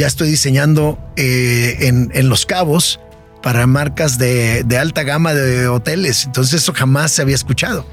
[0.00, 3.00] ya estoy diseñando eh, en, en Los Cabos
[3.42, 6.24] para marcas de, de, alta gama de hoteles.
[6.24, 7.84] Entonces eso jamás se había escuchado.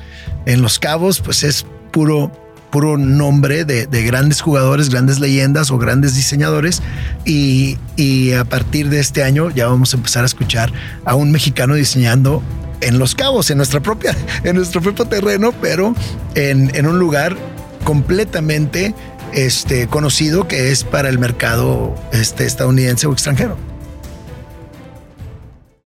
[0.45, 2.31] En Los Cabos, pues es puro,
[2.71, 6.81] puro nombre de, de grandes jugadores, grandes leyendas o grandes diseñadores.
[7.25, 10.71] Y, y, a partir de este año ya vamos a empezar a escuchar
[11.03, 12.41] a un mexicano diseñando
[12.79, 14.15] en Los Cabos, en nuestra propia,
[14.45, 15.93] en nuestro propio terreno, pero
[16.35, 17.35] en, en un lugar
[17.83, 18.95] completamente
[19.37, 23.55] este, conocido que es para el mercado este, estadounidense o extranjero.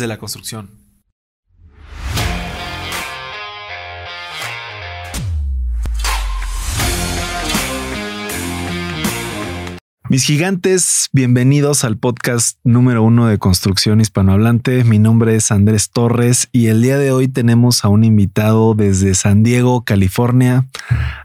[0.00, 0.86] de la construcción.
[10.08, 14.84] Mis gigantes, bienvenidos al podcast número uno de construcción hispanohablante.
[14.84, 19.16] Mi nombre es Andrés Torres y el día de hoy tenemos a un invitado desde
[19.16, 20.68] San Diego, California.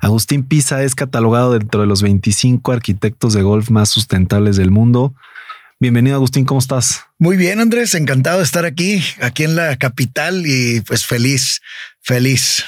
[0.01, 5.13] Agustín Pisa es catalogado dentro de los 25 arquitectos de golf más sustentables del mundo.
[5.81, 7.07] Bienvenido Agustín, ¿cómo estás?
[7.17, 11.59] Muy bien Andrés, encantado de estar aquí, aquí en la capital y pues feliz,
[12.01, 12.63] feliz.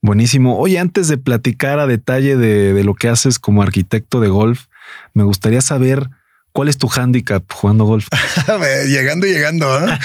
[0.00, 0.58] Buenísimo.
[0.58, 4.68] Oye, antes de platicar a detalle de, de lo que haces como arquitecto de golf,
[5.12, 6.08] me gustaría saber
[6.52, 8.06] cuál es tu handicap jugando golf.
[8.86, 9.86] llegando, llegando.
[9.86, 9.98] ¿eh?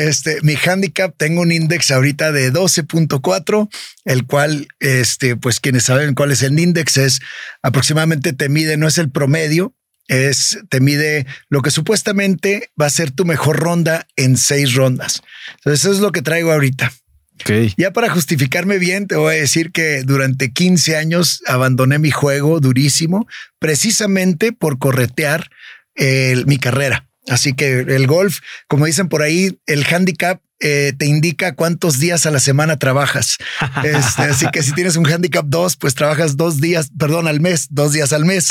[0.08, 3.68] este, mi handicap tengo un index ahorita de 12.4,
[4.06, 7.20] el cual, este, pues quienes saben cuál es el index es
[7.62, 9.74] aproximadamente te mide, no es el promedio,
[10.08, 15.22] es, te mide lo que supuestamente va a ser tu mejor ronda en seis rondas.
[15.58, 16.92] Entonces, eso es lo que traigo ahorita.
[17.40, 17.72] Okay.
[17.76, 22.60] Ya para justificarme bien, te voy a decir que durante 15 años abandoné mi juego
[22.60, 23.26] durísimo,
[23.58, 25.50] precisamente por corretear
[25.94, 27.08] el, mi carrera.
[27.28, 32.24] Así que el golf, como dicen por ahí, el handicap eh, te indica cuántos días
[32.24, 33.36] a la semana trabajas.
[33.84, 37.66] Este, así que si tienes un handicap 2, pues trabajas dos días, perdón, al mes,
[37.70, 38.48] dos días al mes.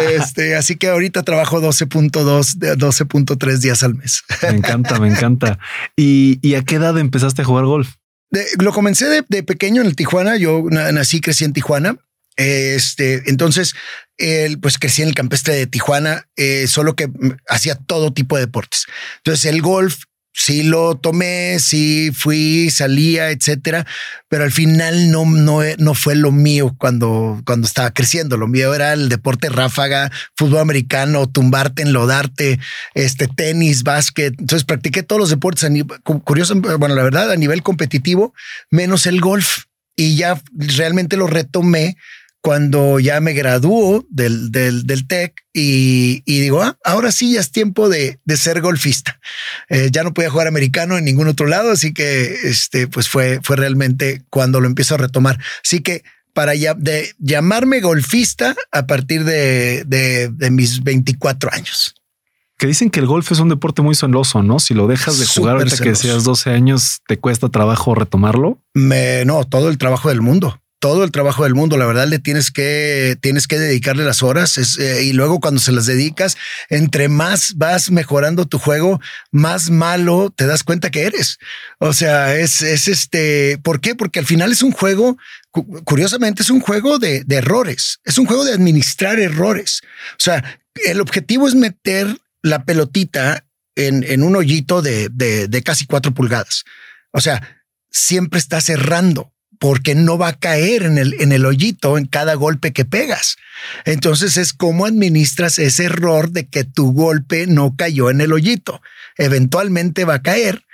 [0.00, 4.22] Este, así que ahorita trabajo 12.2, 12.3 días al mes.
[4.42, 5.58] Me encanta, me encanta.
[5.96, 7.90] ¿Y, ¿Y a qué edad empezaste a jugar golf?
[8.30, 10.36] De, lo comencé de, de, pequeño en el Tijuana.
[10.36, 11.96] Yo nací, crecí en Tijuana.
[12.36, 13.74] Este, entonces,
[14.16, 17.10] él, pues crecí en el campestre de Tijuana, eh, solo que
[17.48, 18.86] hacía todo tipo de deportes.
[19.18, 23.86] Entonces, el golf sí lo tomé, sí fui, salía, etcétera,
[24.28, 28.36] pero al final no, no, no fue lo mío cuando, cuando estaba creciendo.
[28.36, 32.58] Lo mío era el deporte ráfaga, fútbol americano, tumbarte, enlodarte,
[32.94, 34.34] este tenis, básquet.
[34.38, 35.70] Entonces practiqué todos los deportes
[36.24, 38.34] curioso, bueno, la verdad, a nivel competitivo,
[38.70, 39.64] menos el golf.
[39.96, 41.96] Y ya realmente lo retomé
[42.40, 47.40] cuando ya me graduó del, del, del TEC y, y, digo, ah, ahora sí ya
[47.40, 49.20] es tiempo de, de ser golfista.
[49.68, 53.40] Eh, ya no podía jugar americano en ningún otro lado, así que este, pues fue,
[53.42, 55.38] fue realmente cuando lo empiezo a retomar.
[55.62, 56.02] Así que
[56.32, 61.94] para ya, de llamarme golfista a partir de, de, de mis 24 años
[62.56, 64.58] que dicen que el golf es un deporte muy celoso, ¿no?
[64.58, 68.58] Si lo dejas de jugar ahorita que seas 12 años, ¿te cuesta trabajo retomarlo?
[68.74, 71.76] Me, no, todo el trabajo del mundo todo el trabajo del mundo.
[71.76, 75.72] La verdad, le tienes que, tienes que dedicarle las horas eh, y luego cuando se
[75.72, 76.36] las dedicas,
[76.68, 81.38] entre más vas mejorando tu juego, más malo te das cuenta que eres.
[81.78, 83.94] O sea, es, es este, ¿por qué?
[83.94, 85.18] Porque al final es un juego,
[85.84, 88.00] curiosamente, es un juego de, de errores.
[88.04, 89.82] Es un juego de administrar errores.
[90.12, 93.44] O sea, el objetivo es meter la pelotita
[93.76, 96.64] en, en un hoyito de, de, de casi cuatro pulgadas.
[97.12, 101.98] O sea, siempre estás errando porque no va a caer en el, en el hoyito
[101.98, 103.36] en cada golpe que pegas.
[103.84, 108.80] Entonces es cómo administras ese error de que tu golpe no cayó en el hoyito.
[109.18, 110.64] Eventualmente va a caer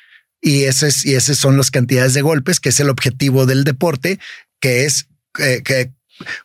[0.40, 4.20] y esas y son las cantidades de golpes, que es el objetivo del deporte,
[4.60, 5.08] que es
[5.40, 5.90] eh,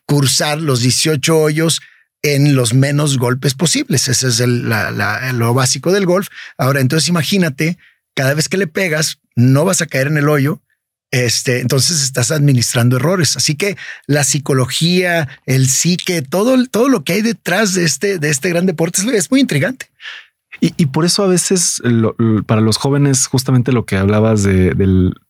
[0.08, 1.82] cursar los 18 hoyos
[2.24, 4.08] en los menos golpes posibles.
[4.08, 4.68] Ese es el,
[5.34, 6.30] lo básico del golf.
[6.58, 7.78] Ahora, entonces imagínate,
[8.16, 10.64] cada vez que le pegas, no vas a caer en el hoyo,
[11.12, 13.36] este, entonces estás administrando errores.
[13.36, 13.78] Así que
[14.08, 18.66] la psicología, el psique, todo, todo lo que hay detrás de este, de este gran
[18.66, 19.88] deporte es, muy intrigante.
[20.60, 22.16] Y, por eso a veces lo,
[22.46, 24.76] para los jóvenes, justamente lo que hablabas de,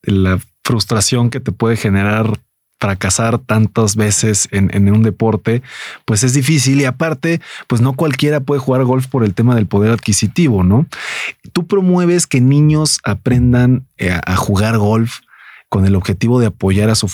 [0.04, 2.40] la frustración que te puede generar
[2.82, 5.62] fracasar tantas veces en, un deporte,
[6.04, 9.68] pues es difícil y aparte, pues no cualquiera puede jugar golf por el tema del
[9.68, 10.88] poder adquisitivo, ¿no?
[11.54, 15.20] Tú promueves que niños aprendan eh, a jugar golf
[15.72, 17.08] con el objetivo de apoyar a su,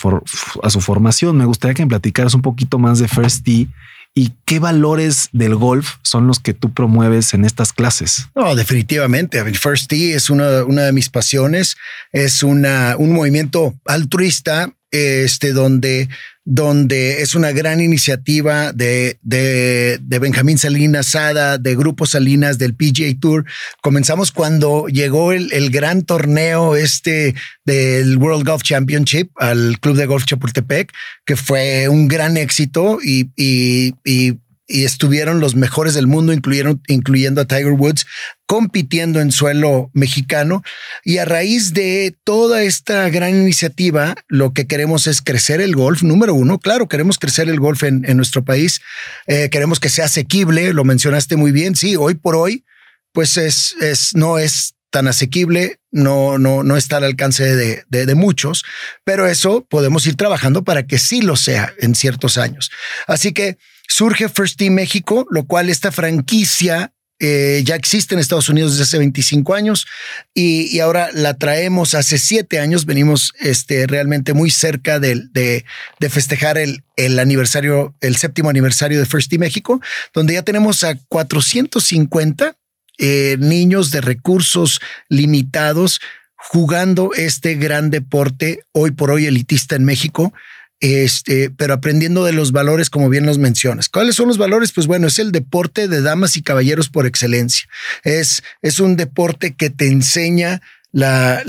[0.64, 1.36] a su formación.
[1.36, 3.68] Me gustaría que me platicaras un poquito más de First Tee
[4.16, 8.26] y qué valores del golf son los que tú promueves en estas clases.
[8.34, 9.44] No, definitivamente.
[9.54, 11.76] First Tee es una, una de mis pasiones.
[12.10, 16.08] Es una, un movimiento altruista este, donde,
[16.44, 22.74] donde es una gran iniciativa de, de, de, Benjamín Salinas Sada, de Grupo Salinas, del
[22.74, 23.44] PGA Tour.
[23.82, 30.06] Comenzamos cuando llegó el, el, gran torneo este del World Golf Championship al Club de
[30.06, 30.92] Golf Chapultepec,
[31.26, 34.38] que fue un gran éxito y, y, y
[34.68, 38.06] y estuvieron los mejores del mundo, incluyeron, incluyendo a Tiger Woods,
[38.46, 40.62] compitiendo en suelo mexicano.
[41.02, 46.02] Y a raíz de toda esta gran iniciativa, lo que queremos es crecer el golf.
[46.02, 48.82] Número uno, claro, queremos crecer el golf en, nuestro país.
[49.26, 51.74] Eh, queremos que sea asequible, lo mencionaste muy bien.
[51.74, 52.64] Sí, hoy por hoy,
[53.12, 58.14] pues es, es no es tan asequible, no, no, no está al alcance de, de,
[58.14, 58.64] muchos,
[59.04, 62.70] pero eso podemos ir trabajando para que sí lo sea en ciertos años.
[63.06, 68.48] Así que surge First Team México, lo cual esta franquicia eh, ya existe en Estados
[68.48, 69.88] Unidos desde hace 25 años
[70.34, 72.86] y, ahora la traemos hace siete años.
[72.86, 75.64] Venimos este, realmente muy cerca de, de,
[75.98, 79.80] de, festejar el, el aniversario, el séptimo aniversario de First Team México,
[80.14, 82.56] donde ya tenemos a 450
[82.98, 86.00] eh, niños de recursos limitados
[86.36, 90.32] jugando este gran deporte hoy por hoy elitista en México
[90.80, 93.88] este, pero aprendiendo de los valores, como bien los mencionas.
[93.88, 94.72] ¿Cuáles son los valores?
[94.72, 97.68] Pues bueno, es el deporte de damas y caballeros por excelencia.
[98.04, 100.60] Es, es un deporte que te enseña
[100.92, 101.42] la,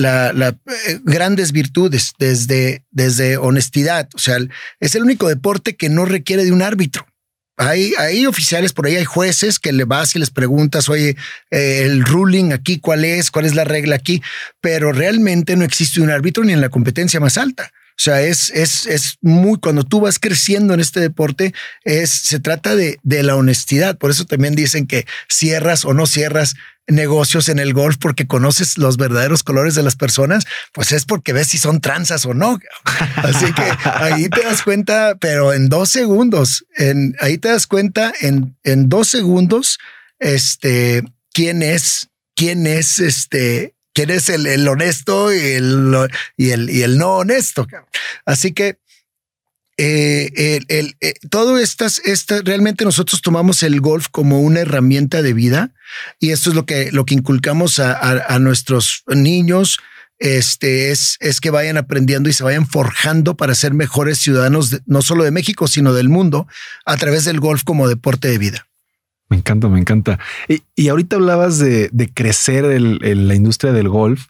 [0.88, 4.10] eh, grandes virtudes desde, desde honestidad.
[4.16, 4.38] O sea,
[4.80, 7.06] es el único deporte que no requiere de un árbitro.
[7.58, 11.18] Hay, hay oficiales por ahí, hay jueces que le vas y les preguntas, oye,
[11.52, 13.31] eh, el ruling aquí, ¿cuál es?
[13.31, 14.22] ¿Cuál es la regla aquí?
[14.62, 17.70] Pero realmente no existe un árbitro ni en la competencia más alta.
[18.00, 21.54] O sea, es, es, es muy, cuando tú vas creciendo en este deporte,
[21.84, 23.98] es, se trata de, de la honestidad.
[23.98, 26.56] Por eso también dicen que cierras o no cierras
[26.88, 31.34] negocios en el golf porque conoces los verdaderos colores de las personas, pues es porque
[31.34, 32.57] ves si son tranzas o no.
[33.18, 38.13] Así que ahí te das cuenta, pero en dos segundos, en, ahí te das cuenta
[38.22, 39.78] en, en dos segundos,
[40.19, 41.04] este,
[41.34, 46.97] quién es, quién es este, quién es el, honesto y el, y, el, y el
[46.97, 47.68] no honesto.
[48.25, 48.77] Así que
[49.81, 55.31] eh, el, eh, todo estas, esta, realmente nosotros tomamos el golf como una herramienta de
[55.31, 55.71] vida
[56.19, 59.80] y esto es lo que, lo que inculcamos a, nuestros niños.
[60.18, 65.01] Este es, es que vayan aprendiendo y se vayan forjando para ser mejores ciudadanos, no
[65.01, 66.45] solo de México, sino del mundo,
[66.85, 68.69] a través del golf como deporte de vida.
[69.30, 70.20] Me encanta, me encanta.
[70.76, 74.28] Y, ahorita hablabas de, crecer el, la industria del golf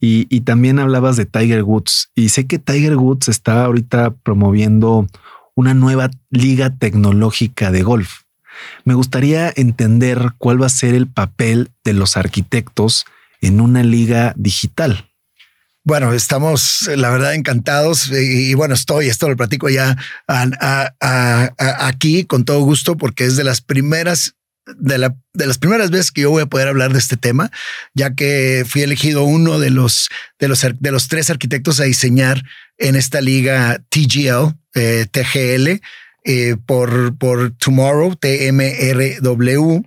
[0.00, 2.10] y, también hablabas de Tiger Woods.
[2.14, 5.06] Y sé que Tiger Woods está ahorita promoviendo
[5.54, 8.22] una nueva liga tecnológica de golf.
[8.84, 13.06] Me gustaría entender cuál va a ser el papel de los arquitectos
[13.40, 15.04] en una liga digital.
[15.84, 19.96] Bueno, estamos, la verdad, encantados y, bueno, estoy, esto lo platico ya
[21.00, 24.34] aquí con todo gusto porque es de las primeras
[24.76, 27.50] de, la, de las primeras veces que yo voy a poder hablar de este tema,
[27.94, 32.42] ya que fui elegido uno de los, de los, de los tres arquitectos a diseñar
[32.76, 35.80] en esta liga TGL, eh, TGL,
[36.24, 39.82] eh, por, por Tomorrow, TMRW,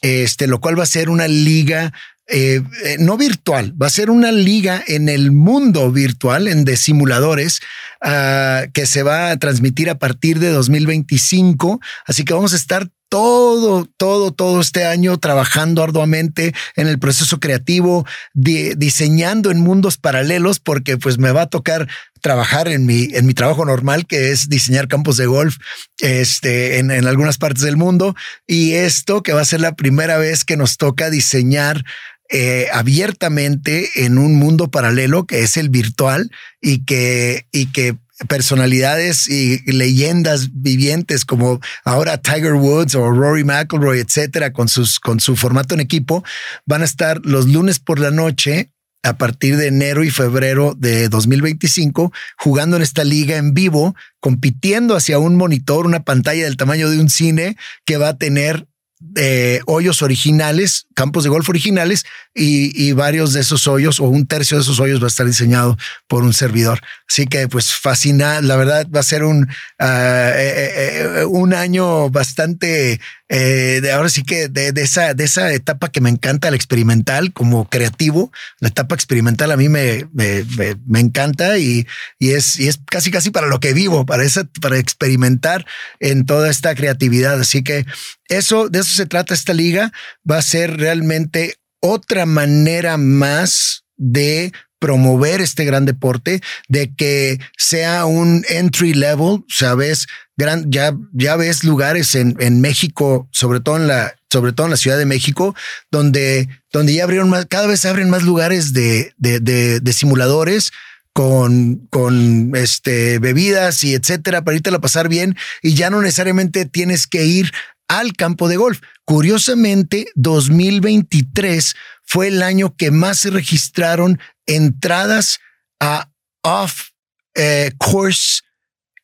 [0.00, 1.92] este, lo cual va a ser una liga
[2.28, 2.62] eh,
[2.98, 7.60] no virtual, va a ser una liga en el mundo virtual, en simuladores,
[8.00, 11.80] ah, que se va a transmitir a partir de 2025.
[12.06, 17.40] Así que vamos a estar todo, todo, todo este año trabajando arduamente en el proceso
[17.40, 21.88] creativo, diseñando en mundos paralelos, porque pues me va a tocar
[22.22, 25.58] trabajar en mi, en mi trabajo normal, que es diseñar campos de golf
[26.00, 28.16] este, en, en algunas partes del mundo.
[28.46, 31.84] Y esto que va a ser la primera vez que nos toca diseñar
[32.30, 36.30] eh, abiertamente en un mundo paralelo que es el virtual
[36.62, 37.96] y que, y que
[38.28, 45.20] personalidades y leyendas vivientes como ahora Tiger Woods o Rory McIlroy, etcétera, con sus con
[45.20, 46.24] su formato en equipo,
[46.66, 51.08] van a estar los lunes por la noche a partir de enero y febrero de
[51.08, 56.88] 2025 jugando en esta liga en vivo, compitiendo hacia un monitor, una pantalla del tamaño
[56.88, 58.68] de un cine que va a tener
[59.16, 62.04] eh, hoyos originales, campos de golf originales
[62.34, 65.76] y, varios de esos hoyos o un tercio de esos hoyos va a estar diseñado
[66.06, 66.80] por un servidor.
[67.08, 72.10] Así que pues fascina, la verdad va a ser un, ah, eh, eh, un año
[72.10, 73.00] bastante
[73.38, 77.68] de ahora sí que de, esa, de esa etapa que me encanta, el experimental como
[77.68, 81.86] creativo, la etapa experimental a mí me, me, encanta y,
[82.18, 85.66] y, es, y es casi casi para lo que vivo, para, esa, para experimentar
[86.00, 87.40] en toda esta creatividad.
[87.40, 87.86] Así que
[88.28, 89.92] eso, de eso se trata esta liga,
[90.28, 98.04] va a ser realmente otra manera más de promover este gran deporte, de que sea
[98.04, 103.86] un entry level, sabes, gran, ya, ya ves lugares en, en México, sobre todo en
[103.86, 105.54] la, sobre todo en la Ciudad de México,
[105.92, 110.72] donde, donde ya abrieron más, cada vez abren más lugares de, de, de, de simuladores
[111.12, 116.64] con, con este, bebidas y etcétera para irte a pasar bien y ya no necesariamente
[116.64, 117.52] tienes que ir
[117.98, 118.80] al campo de golf.
[119.04, 125.40] Curiosamente, 2023 fue el año que más se registraron entradas
[125.80, 126.10] a
[126.42, 126.88] off
[127.34, 128.42] eh, course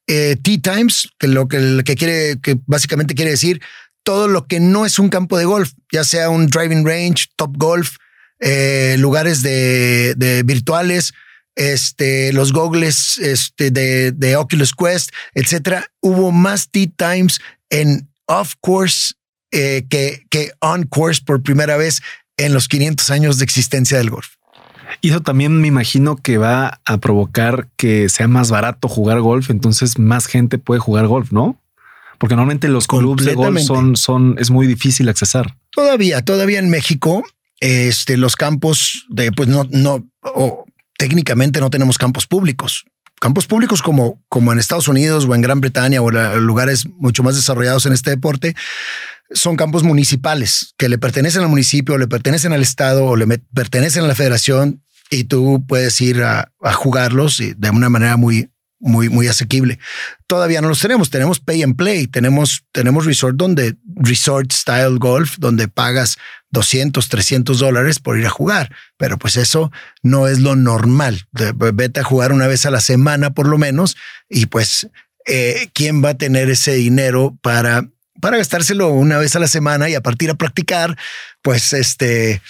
[0.07, 3.61] eh, tea times, que lo que, básicamente quiere decir
[4.02, 7.54] todo lo que no es un campo de golf, ya sea un driving range, top
[7.59, 7.97] golf,
[8.40, 11.12] eh, lugares de, virtuales,
[11.57, 15.90] este, los goggles este, de, de Oculus Quest, etcétera.
[16.00, 19.14] Hubo más tea times en off course
[19.50, 22.00] eh, que, que on course por primera vez
[22.37, 24.28] en los 500 años de existencia del golf.
[25.00, 29.50] Y eso también me imagino que va a provocar que sea más barato jugar golf,
[29.50, 31.61] entonces más gente puede jugar golf, ¿no?
[32.18, 35.56] Porque normalmente los clubes de golf son, son, es muy difícil accesar.
[35.70, 37.23] Todavía, todavía en México,
[37.61, 40.04] este, los campos de, pues no, no,
[40.97, 42.85] técnicamente no tenemos campos públicos.
[43.21, 47.37] Campos públicos como, como en Estados Unidos o en Gran Bretaña o lugares mucho más
[47.37, 48.55] desarrollados en este deporte
[49.31, 54.05] son campos municipales que le pertenecen al municipio, le pertenecen al estado o le pertenecen
[54.05, 59.28] a la federación y tú puedes ir a jugarlos de una manera muy, muy, muy
[59.28, 59.78] asequible.
[60.26, 61.11] Todavía no los tenemos.
[61.11, 62.06] Tenemos pay and play.
[62.06, 66.16] Tenemos, tenemos resort donde resort style golf, donde pagas
[66.50, 68.75] 200, 300 dólares por ir a jugar.
[68.97, 71.26] Pero pues eso no es lo normal.
[71.32, 73.97] Vete a jugar una vez a la semana por lo menos
[74.28, 74.88] y pues
[75.26, 77.88] eh, quién va a tener ese dinero para
[78.20, 80.97] para gastárselo una vez a la semana y a partir a practicar,
[81.42, 82.42] pues este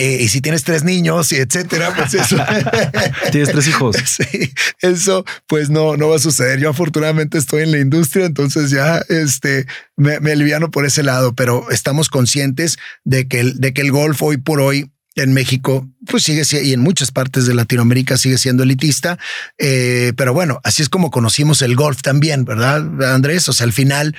[0.00, 2.38] eh, y si tienes tres niños y etcétera, pues eso.
[3.32, 3.96] tienes tres hijos.
[4.10, 6.58] Sí, eso pues no, no va a suceder.
[6.58, 9.66] Yo afortunadamente estoy en la industria, entonces ya este,
[9.96, 13.92] me, me aliviano por ese lado, pero estamos conscientes de que el, de que el
[13.92, 18.38] golf hoy por hoy en México, pues sigue y en muchas partes de Latinoamérica sigue
[18.38, 19.18] siendo elitista.
[19.58, 23.48] Eh, pero bueno, así es como conocimos el golf también, ¿verdad, Andrés?
[23.50, 24.16] O sea, al final,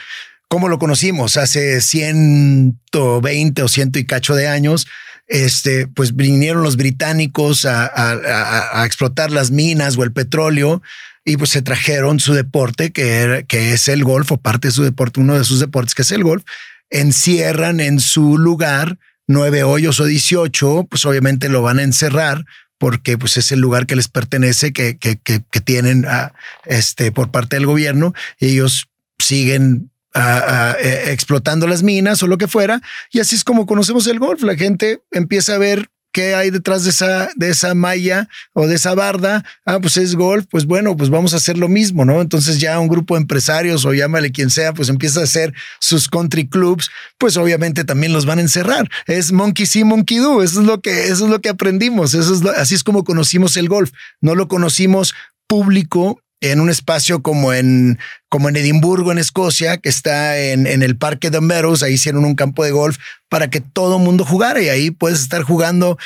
[0.48, 1.38] ¿cómo lo conocimos?
[1.38, 4.86] Hace 120 o ciento y cacho de años
[5.32, 10.84] este, pues vinieron los británicos a, explotar las minas o el petróleo
[11.24, 14.84] y pues se trajeron su deporte, que, que es el golf, o parte de su
[14.84, 16.44] deporte, uno de sus deportes, que es el golf,
[16.90, 22.46] encierran en su lugar nueve hoyos o dieciocho, pues obviamente lo van a encerrar
[22.78, 26.34] porque pues es el lugar que les pertenece, que, que, que, tienen a,
[26.66, 28.14] este, por parte del gobierno.
[28.40, 32.82] Y ellos siguen eh, explotando las minas o lo que fuera.
[33.12, 34.44] Y así es como conocemos el golf.
[34.44, 38.76] La gente empieza a ver qué hay detrás de esa, de esa malla o de
[38.76, 39.44] esa barda.
[39.66, 40.46] Ah, pues es golf.
[40.50, 42.22] Pues bueno, pues vamos a hacer lo mismo, ¿no?
[42.22, 46.08] Entonces ya un grupo de empresarios o llámale quien sea, pues empieza a hacer sus
[46.08, 48.90] country clubs, pues obviamente también los van a encerrar.
[49.08, 50.44] Es monkey see, monkey do.
[50.44, 52.14] Eso es lo que, eso es lo que aprendimos.
[52.14, 53.92] Eso es así es como conocimos el golf.
[54.20, 55.14] No lo conocimos
[55.48, 60.82] público en un espacio como en, como en Edimburgo, en Escocia, que está en, en
[60.82, 62.98] el Parque de Meadows, ahí hicieron un campo de golf
[63.30, 65.98] para que todo mundo jugara y ahí puedes estar jugando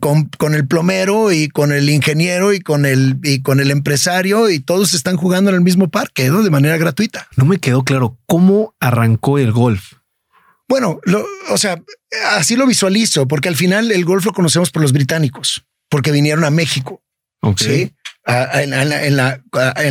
[0.00, 4.50] con, con, el plomero y con el ingeniero y con el, y con el empresario
[4.50, 6.42] y todos están jugando en el mismo parque, ¿no?
[6.42, 7.28] De manera gratuita.
[7.36, 9.94] No me quedó claro cómo arrancó el golf.
[10.68, 11.00] Bueno,
[11.50, 11.80] o sea,
[12.32, 16.44] así lo visualizo, porque al final el golf lo conocemos por los británicos, porque vinieron
[16.44, 17.02] a México.
[17.56, 17.92] ¿sí?
[18.26, 19.16] En, la, en,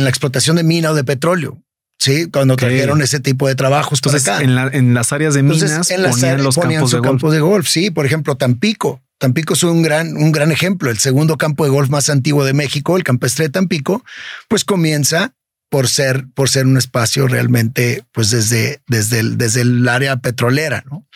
[0.04, 1.60] la, explotación de mina o de petróleo.
[1.98, 4.00] Sí, cuando trajeron ese tipo de trabajos.
[4.04, 7.22] Entonces, En, en, las áreas de minas en ponían los campos, de golf.
[7.22, 7.68] de golf.
[7.68, 9.00] Sí, por ejemplo, Tampico.
[9.18, 10.90] Tampico es un gran, un gran ejemplo.
[10.90, 14.04] El segundo campo de golf más antiguo de México, el campestre de Tampico,
[14.48, 15.34] pues comienza
[15.70, 20.84] por ser, por ser un espacio realmente, pues desde, desde, el, desde el área petrolera,
[20.90, 21.06] ¿no?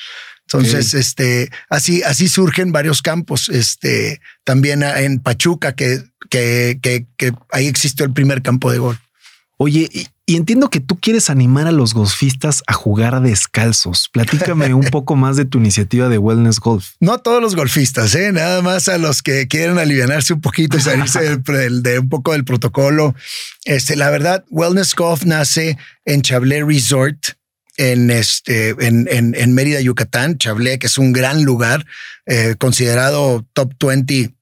[0.50, 3.50] Entonces, este, así, así surgen varios campos.
[3.50, 8.98] Este, también en Pachuca, que, que, que, que ahí existió el primer campo de golf.
[9.58, 9.90] Oye,
[10.24, 14.08] Y entiendo que tú quieres animar a los golfistas a jugar descalzos.
[14.10, 16.92] Platícame un poco más de tu iniciativa de Wellness Golf.
[17.00, 18.30] No a todos los golfistas, ¿eh?
[18.32, 22.44] nada más a los que quieren aliviarse un poquito y salirse de, un poco del
[22.44, 23.14] protocolo.
[23.64, 27.37] Este, la verdad, Wellness Golf nace en Chablé Resort,
[27.78, 30.36] en, este, en, en, Mérida, Yucatán.
[30.36, 31.86] Chablé, que es un gran lugar,
[32.26, 34.34] eh, considerado top 20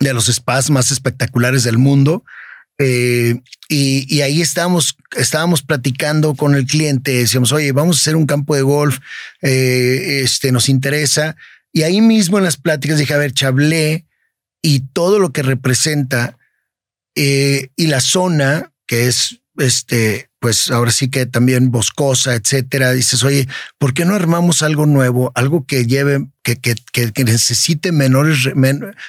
[0.00, 2.24] de los spas más espectaculares del mundo.
[2.78, 8.26] Eh, y, ahí estábamos, estábamos platicando con el cliente, decíamos, oye, vamos a hacer un
[8.26, 8.98] campo de golf,
[9.40, 11.36] eh, este, nos interesa.
[11.72, 14.04] Y ahí mismo en las pláticas dije, a ver, Chablé
[14.60, 16.36] y todo lo que representa
[17.16, 23.48] y la zona, que es, este, pues ahora sí que también boscosa, etcétera, dices, oye,
[23.78, 28.50] ¿por qué no armamos algo nuevo, algo que lleve, que, que, que necesite menores,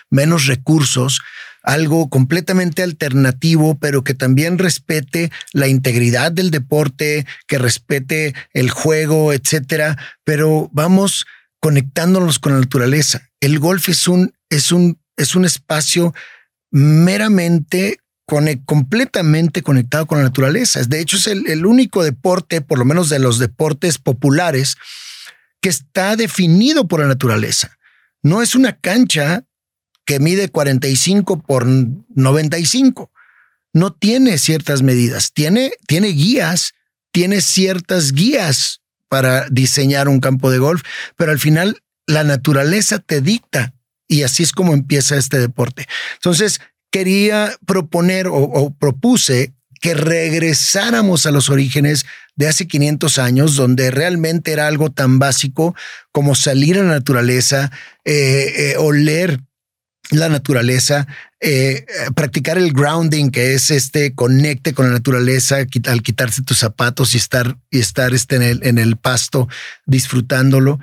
[0.09, 1.19] menos recursos?
[1.61, 9.33] algo completamente alternativo, pero que también respete la integridad del deporte, que respete el juego,
[9.33, 9.97] etcétera.
[10.23, 11.25] Pero vamos
[11.59, 13.27] conectándonos con la naturaleza.
[13.41, 16.13] El golf es un, es un, es un espacio
[16.69, 20.81] meramente completamente conectado con la naturaleza.
[20.83, 24.75] De hecho, es el, el único deporte, por lo menos de los deportes populares,
[25.61, 27.77] que está definido por la naturaleza.
[28.23, 29.45] No es una cancha
[30.05, 33.11] que mide 45 por 95.
[33.73, 36.73] No tiene ciertas medidas, tiene, tiene guías,
[37.11, 40.83] tiene ciertas guías para diseñar un campo de golf,
[41.15, 43.73] pero al final la naturaleza te dicta
[44.07, 45.87] y así es como empieza este deporte.
[46.15, 46.61] Entonces,
[46.91, 54.51] quería proponer o, propuse que regresáramos a los orígenes de hace 500 años, donde realmente
[54.51, 55.75] era algo tan básico
[56.11, 57.71] como salir a la naturaleza,
[58.03, 59.41] eh, eh, oler
[60.11, 61.07] la naturaleza,
[61.39, 67.13] eh, practicar el grounding, que es este conecte con la naturaleza al quitarse tus zapatos
[67.13, 69.47] y estar, y estar este en, el, en el pasto
[69.85, 70.79] disfrutándolo.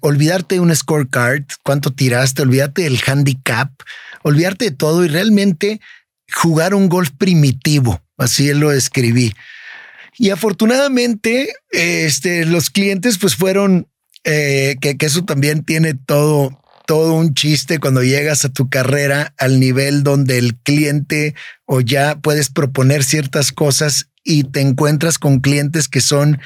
[0.00, 3.70] Olvidarte de un scorecard, cuánto tiraste, olvidarte del handicap,
[4.22, 5.80] olvidarte de todo y realmente
[6.32, 8.02] jugar un golf primitivo.
[8.16, 9.32] Así lo escribí.
[10.18, 13.88] Y afortunadamente, este, los clientes pues fueron,
[14.24, 19.32] eh, que, que, eso también tiene todo, todo un chiste cuando llegas a tu carrera
[19.38, 25.40] al nivel donde el cliente o ya puedes proponer ciertas cosas y te encuentras con
[25.40, 26.38] clientes que son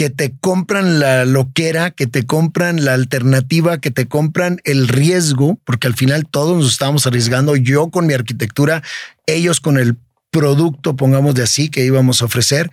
[0.00, 5.60] que te compran la loquera, que te compran la alternativa, que te compran el riesgo,
[5.64, 8.82] porque al final todos nos estamos arriesgando, yo con mi arquitectura,
[9.26, 9.98] ellos con el
[10.30, 12.70] producto, pongamos de así, que íbamos a ofrecer,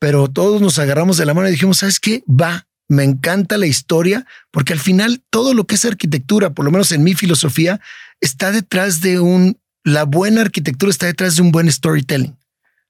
[0.00, 2.24] pero todos nos agarramos de la mano y dijimos, ¿sabes qué?
[2.28, 6.72] Va, me encanta la historia, porque al final todo lo que es arquitectura, por lo
[6.72, 7.80] menos en mi filosofía,
[8.20, 12.36] está detrás de un, la buena arquitectura está detrás de un buen storytelling,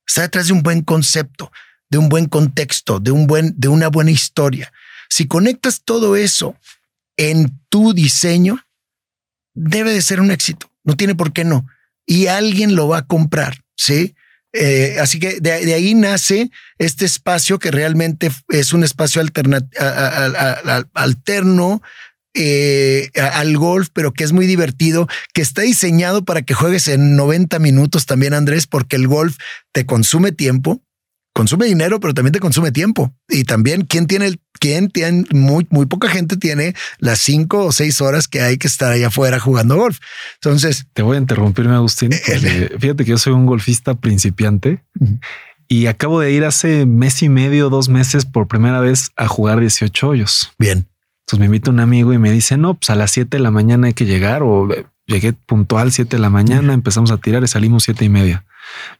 [0.06, 1.52] está detrás de un buen concepto,
[1.90, 4.72] de un buen contexto, de, un buen, de una buena historia.
[5.08, 6.56] Si conectas todo eso
[7.16, 8.64] en tu diseño,
[9.54, 11.66] debe de ser un éxito, no tiene por qué no.
[12.06, 14.14] Y alguien lo va a comprar, ¿sí?
[14.52, 19.58] Eh, así que de, ahí nace este espacio que realmente es un espacio alterno
[22.34, 27.16] eh, al golf, pero que es muy divertido, que está diseñado para que juegues en
[27.16, 29.38] 90 minutos también, Andrés, porque el golf
[29.72, 30.80] te consume tiempo,
[31.34, 33.14] consume dinero, pero también te consume tiempo.
[33.28, 37.72] Y también, ¿quién tiene el quién tiene muy, muy poca gente tiene las cinco o
[37.72, 39.98] seis horas que hay que estar allá afuera jugando golf.
[40.36, 42.12] Entonces te voy a interrumpirme, Agustín.
[42.26, 44.82] Eh, fíjate que yo soy un golfista principiante
[45.68, 49.60] y acabo de ir hace mes y medio, dos meses por primera vez a jugar
[49.60, 50.52] 18 hoyos.
[50.58, 50.88] Bien.
[51.20, 53.50] Entonces me invita un amigo y me dice, no, pues a las 7 de la
[53.50, 57.42] mañana hay que llegar o eh, llegué puntual 7 de la mañana, empezamos a tirar
[57.42, 58.44] y salimos siete y media.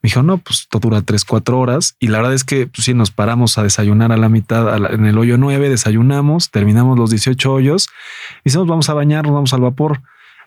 [0.02, 1.96] Me dijo, no, pues esto dura tres, cuatro horas.
[1.98, 5.06] Y la verdad es que pues, sí, nos paramos a desayunar a la mitad, en
[5.06, 7.88] el hoyo 9, desayunamos, terminamos los 18 hoyos.
[8.40, 10.02] Y decimos, vamos a bañarnos, vamos al vapor.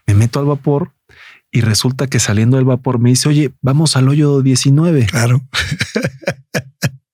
[0.06, 0.93] Me meto al vapor
[1.52, 5.08] y resulta que saliendo del vapor me dice, oye, vamos al hoyo 19.
[5.08, 5.41] Claro.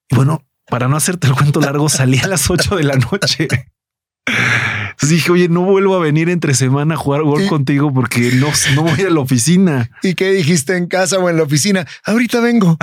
[0.10, 3.48] y bueno, para no hacerte el cuento largo, salí a las 8 de la noche.
[4.26, 8.52] Entonces dije, oye, no vuelvo a venir entre semana a jugar golf contigo porque no,
[8.76, 9.90] no voy a la oficina.
[10.02, 11.86] ¿Y qué dijiste en casa o en la oficina?
[12.06, 12.78] Ahorita vengo.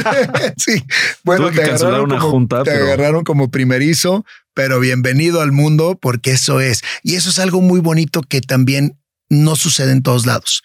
[0.56, 0.84] sí.
[1.24, 6.32] Bueno, te, agarraron, una como, junta, te agarraron como primerizo, pero bienvenido al mundo porque
[6.32, 6.82] eso es.
[7.02, 8.96] Y eso es algo muy bonito que también
[9.28, 10.62] no sucede en todos lados.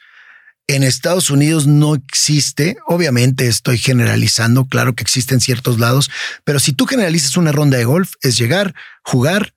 [0.67, 6.11] En Estados Unidos no existe, obviamente estoy generalizando, claro que existe en ciertos lados,
[6.43, 9.55] pero si tú generalizas una ronda de golf, es llegar, jugar,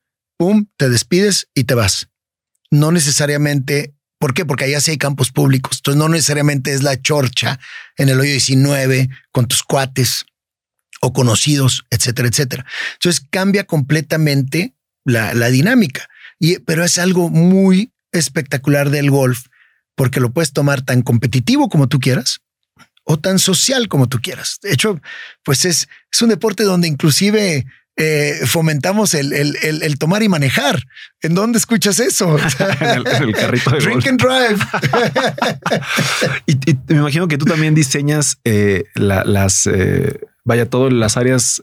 [0.76, 2.08] te despides y te vas.
[2.70, 4.44] No necesariamente, ¿por qué?
[4.44, 7.58] Porque allá sí hay campos públicos, entonces no necesariamente es la chorcha
[7.96, 10.24] en el hoyo 19 con tus cuates
[11.00, 12.66] o conocidos, etcétera, etcétera.
[12.94, 14.74] Entonces cambia completamente
[15.04, 16.08] la, la dinámica.
[16.38, 19.46] Y, pero es algo muy espectacular del golf
[19.94, 22.40] porque lo puedes tomar tan competitivo como tú quieras
[23.04, 24.58] o tan social como tú quieras.
[24.62, 25.00] De hecho,
[25.44, 30.82] pues es, es un deporte donde inclusive eh, fomentamos el, el, tomar y manejar.
[31.20, 32.38] ¿En dónde escuchas eso?
[32.80, 34.58] en, el, carrito de Drink and drive.
[36.46, 36.56] y,
[36.88, 41.62] me imagino que tú también diseñas eh, las, eh, vaya, todas las áreas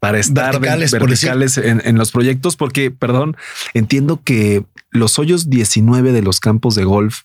[0.00, 3.36] para estar verticales, en, los proyectos, porque, perdón,
[3.74, 7.22] entiendo que los hoyos 19 de los campos de golf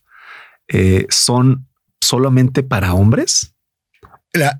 [1.09, 1.67] son
[2.01, 3.53] solamente para hombres.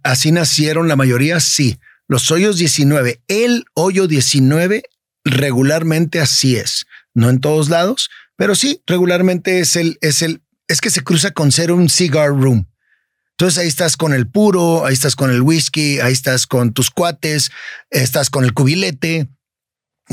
[0.04, 1.80] así nacieron la mayoría, sí.
[2.08, 4.84] Los hoyos 19, el hoyo 19
[5.24, 6.86] regularmente así es.
[7.14, 11.32] No en todos lados, pero sí, regularmente es el, es el, es que se cruza
[11.32, 12.68] con ser un cigar room.
[13.32, 16.90] Entonces ahí estás con el puro, ahí estás con el whisky, ahí estás con tus
[16.90, 17.52] cuates,
[17.90, 19.30] estás con el cubilete,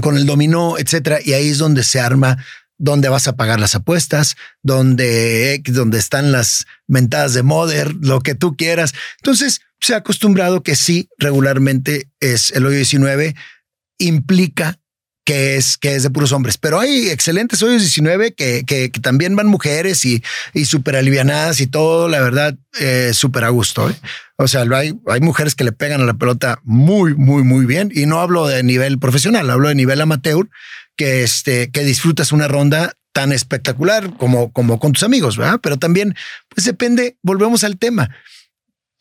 [0.00, 1.18] con el dominó, etcétera.
[1.24, 2.36] Y ahí es donde se arma,
[2.78, 8.34] donde vas a pagar las apuestas, donde, donde están las mentadas de Mother, lo que
[8.34, 8.94] tú quieras.
[9.18, 13.34] Entonces, se ha acostumbrado que sí, regularmente es el hoyo 19,
[13.98, 14.78] implica
[15.26, 16.56] que es, que es de puros hombres.
[16.56, 20.22] Pero hay excelentes hoyos 19 que, que, también van mujeres y,
[20.54, 23.90] y súper alivianadas y todo, la verdad, eh, súper a gusto.
[23.90, 23.94] ¿eh?
[24.36, 27.90] O sea, hay, hay mujeres que le pegan a la pelota muy, muy, muy bien.
[27.92, 30.48] Y no hablo de nivel profesional, hablo de nivel amateur,
[30.96, 35.61] que, este, que disfrutas una ronda tan espectacular como, como con tus amigos, ¿verdad?
[35.62, 36.14] Pero también,
[36.48, 38.11] pues depende, volvemos al tema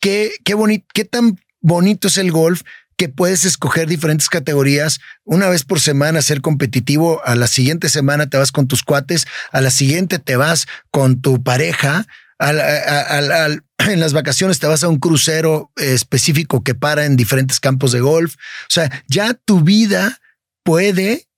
[0.00, 2.62] qué, qué, qué tan bonito es el golf
[2.96, 8.28] que puedes escoger diferentes categorías, una vez por semana ser competitivo, a la siguiente semana
[8.28, 12.06] te vas con tus cuates, a la siguiente te vas con tu pareja,
[12.38, 18.00] en las vacaciones te vas a un crucero específico que para en diferentes campos de
[18.00, 18.36] golf.
[18.36, 20.18] O sea, ya tu vida
[20.62, 21.28] puede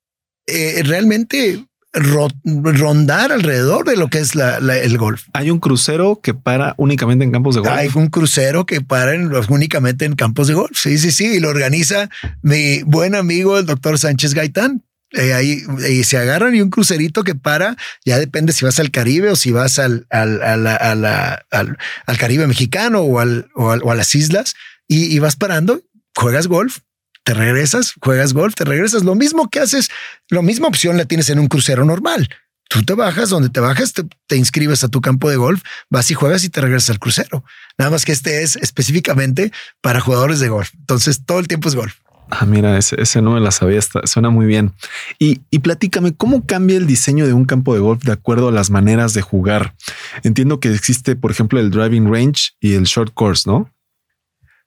[0.49, 5.25] eh, realmente rondar alrededor de lo que es el golf.
[5.33, 7.73] Hay un crucero que para únicamente en campos de golf.
[7.73, 9.13] Hay un crucero que para
[9.49, 10.77] únicamente en campos de golf.
[10.77, 11.27] Sí, sí, sí.
[11.27, 12.11] Y lo organiza
[12.43, 14.85] mi buen amigo, el doctor Sánchez Gaitán.
[15.13, 18.91] Eh, ahí y se agarran y un crucerito que para, ya depende si vas al
[18.91, 24.55] Caribe o si vas al, al, al, Caribe mexicano o, al, o, a las islas
[24.87, 25.81] y, y vas parando,
[26.15, 26.81] juegas golf
[27.29, 29.05] te regresas, juegas golf, te regresas.
[29.05, 29.91] Lo mismo que haces,
[30.31, 32.27] la misma opción la tienes en un crucero normal.
[32.71, 35.61] Tú te bajas, donde te bajas, te, inscribes a tu campo de golf,
[35.91, 37.45] vas y juegas y te regresas al crucero.
[37.77, 40.71] Nada más que este es específicamente para jugadores de golf.
[40.79, 41.97] Entonces todo el tiempo es golf.
[42.31, 44.73] Ah, mira, ese, ese no me la sabía, suena muy bien.
[45.19, 48.53] Y, y platícame, ¿cómo cambia el diseño de un campo de golf de acuerdo a
[48.53, 49.75] las maneras de jugar?
[50.23, 53.71] Entiendo que existe, por ejemplo, el driving range y el short course, ¿no?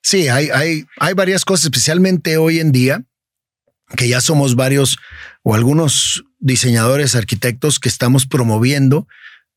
[0.02, 3.04] Sí, hay, hay, hay varias cosas, especialmente hoy en día,
[3.96, 4.98] que ya somos varios
[5.44, 9.08] o algunos diseñadores, arquitectos que estamos promoviendo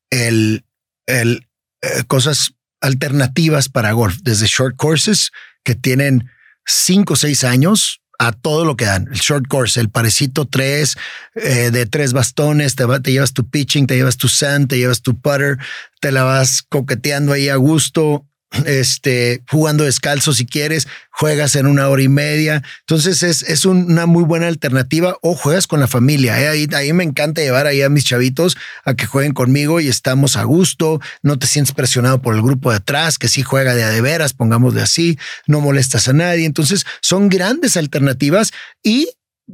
[0.09, 0.65] el,
[1.07, 1.47] el
[1.81, 5.31] eh, cosas alternativas para golf, desde short courses
[5.63, 6.29] que tienen
[6.65, 9.07] cinco o seis años a todo lo que dan.
[9.11, 10.95] El short course, el parecito tres,
[11.35, 15.01] eh, de tres bastones, te, te llevas tu pitching, te llevas tu sand, te llevas
[15.01, 15.57] tu putter,
[15.99, 18.25] te la vas coqueteando ahí a gusto
[18.65, 22.63] este, jugando descalzo si quieres, juegas en una hora y media.
[22.81, 26.39] Entonces es, es una muy buena alternativa o juegas con la familia.
[26.41, 26.47] ¿eh?
[26.47, 30.37] Ahí, ahí me encanta llevar ahí a mis chavitos a que jueguen conmigo y estamos
[30.37, 31.01] a gusto.
[31.21, 34.01] No te sientes presionado por el grupo de atrás, que sí juega de a de
[34.01, 36.45] veras, pongámosle así, no molestas a nadie.
[36.45, 38.51] Entonces son grandes alternativas
[38.83, 39.09] y,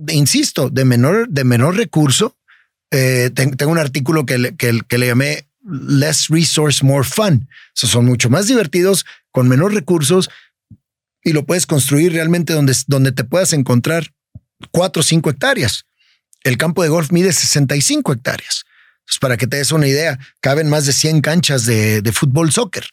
[0.09, 2.37] insisto, de menor, de menor recurso.
[2.91, 7.47] Eh, tengo un artículo que, que, que le llamé less resource, more fun.
[7.73, 10.29] son mucho más divertidos, con menos recursos
[11.23, 14.11] y lo puedes construir realmente donde, donde te puedas encontrar
[14.71, 15.85] cuatro o cinco hectáreas.
[16.43, 18.63] El campo de golf mide 65 hectáreas.
[19.19, 22.85] para que te des una idea, caben más de 100 canchas de, de fútbol, soccer.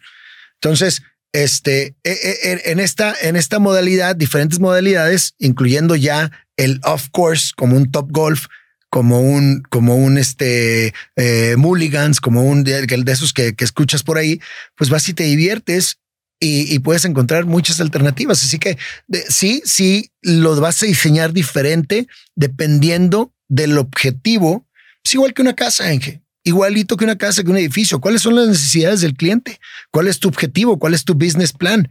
[0.54, 1.02] Entonces,
[1.33, 7.09] este, e, e, e, en esta, en esta modalidad, diferentes modalidades, incluyendo ya el off
[7.12, 8.46] course como un top golf,
[8.90, 14.18] como un, como un este eh, mulligans, como un de, esos que, que, escuchas por
[14.18, 14.40] ahí,
[14.77, 15.98] pues vas y te diviertes
[16.40, 18.42] y, y puedes encontrar muchas alternativas.
[18.42, 18.79] Así que
[19.29, 24.66] sí, sí, lo vas a diseñar diferente dependiendo del objetivo.
[25.05, 26.22] Es igual que una casa, Ángel.
[26.44, 28.01] Igualito que una casa, que un edificio.
[28.01, 29.61] ¿Cuáles son las necesidades del cliente?
[29.90, 30.79] ¿Cuál es tu objetivo?
[30.79, 31.88] ¿Cuál es tu business plan?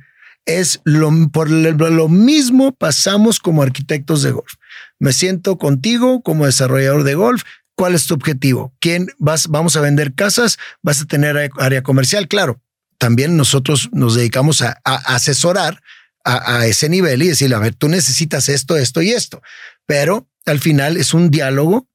[0.48, 4.54] Es lo, por lo mismo pasamos como arquitectos de golf
[5.00, 7.44] me siento contigo como desarrollador de golf.
[7.76, 8.74] ¿Cuál es tu objetivo?
[8.80, 9.48] ¿Quién vas?
[9.48, 12.28] Vamos a vender casas, vas a tener área comercial.
[12.28, 12.60] Claro,
[12.98, 15.82] también nosotros nos dedicamos a, asesorar
[16.24, 19.44] a, ese nivel y decirle, a ver, tú necesitas esto, esto y esto.
[19.86, 21.88] Pero al final es un diálogo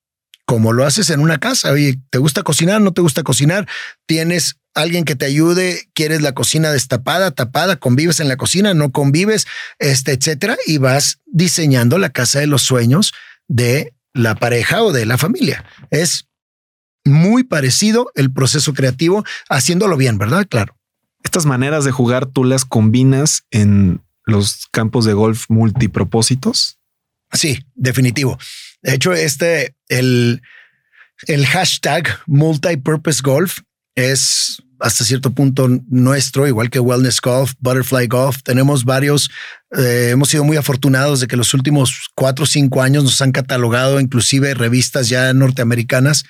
[0.46, 1.72] como lo haces en una casa.
[1.72, 2.80] Oye, ¿te gusta cocinar?
[2.80, 3.68] ¿No te gusta cocinar?
[4.06, 5.88] ¿Tienes alguien que te ayude?
[5.94, 7.76] ¿Quieres la cocina destapada, tapada?
[7.76, 8.74] ¿Convives en la cocina?
[8.74, 9.46] ¿No convives?
[9.78, 10.56] Este, etcétera.
[10.66, 13.12] Y vas diseñando la casa de los sueños
[13.48, 15.64] de la pareja o de la familia.
[15.90, 16.28] Es
[17.04, 20.46] muy parecido el proceso creativo haciéndolo bien, ¿verdad?
[20.48, 20.76] Claro.
[21.22, 26.78] Estas maneras de jugar tú las combinas en los campos de golf multipropósitos.
[27.32, 28.38] Sí, definitivo.
[28.82, 30.42] De hecho, este, el,
[31.26, 33.58] el hashtag multipurpose golf
[33.94, 38.42] es hasta cierto punto nuestro, igual que Wellness Golf, Butterfly Golf.
[38.42, 39.30] Tenemos varios,
[39.76, 43.30] eh, hemos sido muy afortunados de que los últimos cuatro o cinco años nos han
[43.30, 46.24] catalogado, inclusive revistas ya norteamericanas,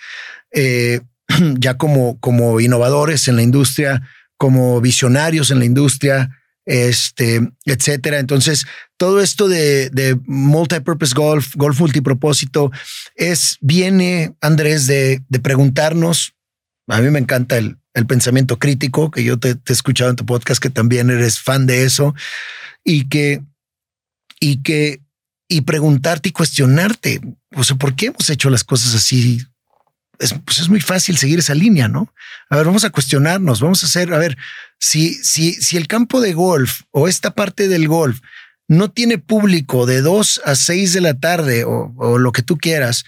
[0.53, 1.01] eh,
[1.59, 4.03] ya como, como innovadores en la industria,
[4.37, 8.19] como visionarios en la industria, este, etcétera.
[8.19, 12.71] Entonces, todo esto de, de multipurpose golf, golf multipropósito,
[13.15, 16.35] es, viene, Andrés, de, de preguntarnos.
[16.89, 20.17] A mí me encanta el, el pensamiento crítico, que yo te, te, he escuchado en
[20.17, 22.15] tu podcast, que también eres fan de eso,
[22.85, 23.43] y que,
[24.41, 25.01] y que,
[25.49, 27.21] y preguntarte y cuestionarte,
[27.55, 29.43] o sea, ¿por qué hemos hecho las cosas así?
[30.19, 32.13] Es, pues es muy fácil seguir esa línea, ¿no?
[32.49, 34.37] A ver, vamos a cuestionarnos, vamos a hacer, a ver,
[34.79, 38.21] si, si, si el campo de golf o esta parte del golf
[38.69, 43.05] no tiene público de 2 a 6 de la tarde o, lo que tú quieras,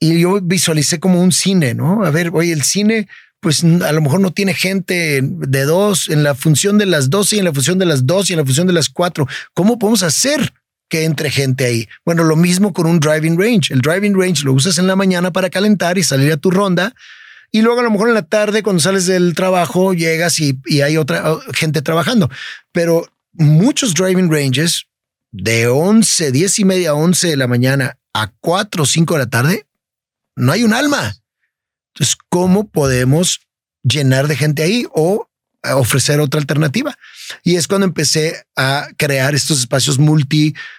[0.00, 2.04] y yo visualicé como un cine, ¿no?
[2.04, 3.08] A ver, oye, el cine,
[3.40, 7.36] pues a lo mejor no tiene gente de dos en la función de las 12
[7.36, 9.26] y en la función de las 2 y en la función de las 4.
[9.54, 10.52] ¿Cómo podemos hacer
[10.88, 11.88] que entre gente ahí?
[12.04, 13.72] Bueno, lo mismo con un driving range.
[13.72, 16.94] El driving range lo usas en la mañana para calentar y salir a tu ronda.
[17.50, 20.82] Y luego a lo mejor en la tarde, cuando sales del trabajo, llegas y, y
[20.82, 22.30] hay otra gente trabajando.
[22.72, 24.86] Pero muchos driving ranges
[25.30, 29.30] de 11, 10 y media, 11 de la mañana a 4 o 5 de la
[29.30, 29.66] tarde,
[30.36, 31.16] no hay un alma.
[31.94, 33.40] Entonces, ¿cómo podemos
[33.82, 35.28] llenar de gente ahí o
[35.62, 36.96] ofrecer otra alternativa?
[37.42, 39.98] Y es cuando empecé a crear estos espacios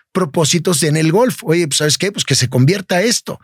[0.10, 1.44] multipropósitos en el golf.
[1.44, 2.12] Oye, pues sabes qué?
[2.12, 3.40] Pues que se convierta esto,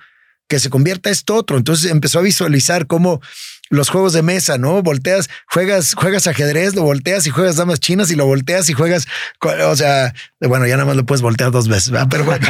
[0.47, 1.58] que se convierta esto otro.
[1.58, 3.21] Entonces empezó a visualizar cómo
[3.69, 4.84] los juegos de mesa, ¿no?
[4.84, 9.08] Volteas, juegas, juegas ajedrez, lo volteas y juegas damas chinas y lo volteas y juegas,
[9.41, 12.45] o sea, bueno, ya nada más lo puedes voltear dos veces, pero bueno,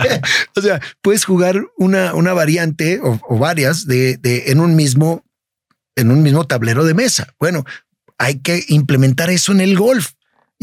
[0.56, 5.22] o sea, puedes jugar una, una variante o, o varias de, de, en un mismo,
[5.96, 7.34] en un mismo tablero de mesa.
[7.38, 7.66] Bueno,
[8.16, 10.12] hay que implementar eso en el golf.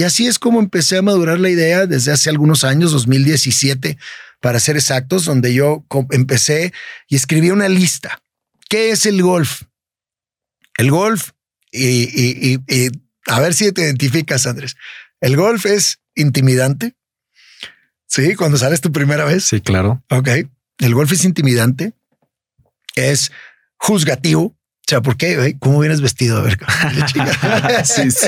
[0.02, 4.00] Y así es como empecé a madurar la idea desde hace algunos años, 2017,
[4.40, 6.74] para ser exactos, donde yo empecé
[7.08, 8.20] y escribí una lista.
[8.68, 9.62] ¿Qué es el golf?
[10.76, 11.34] El golf,
[11.72, 12.90] y, y, y, y,
[13.28, 14.76] a ver si te identificas, Andrés.
[15.20, 16.96] El golf es intimidante.
[18.08, 19.44] Sí, cuando sales tu primera vez.
[19.44, 20.04] Sí, claro.
[20.10, 20.30] Ok.
[20.80, 21.94] El golf es intimidante.
[22.96, 23.32] Es
[23.78, 24.58] juzgativo.
[24.82, 25.56] O sea, ¿por qué?
[25.60, 26.38] ¿Cómo vienes vestido?
[26.38, 26.60] A ver,
[27.86, 28.28] sí, sí.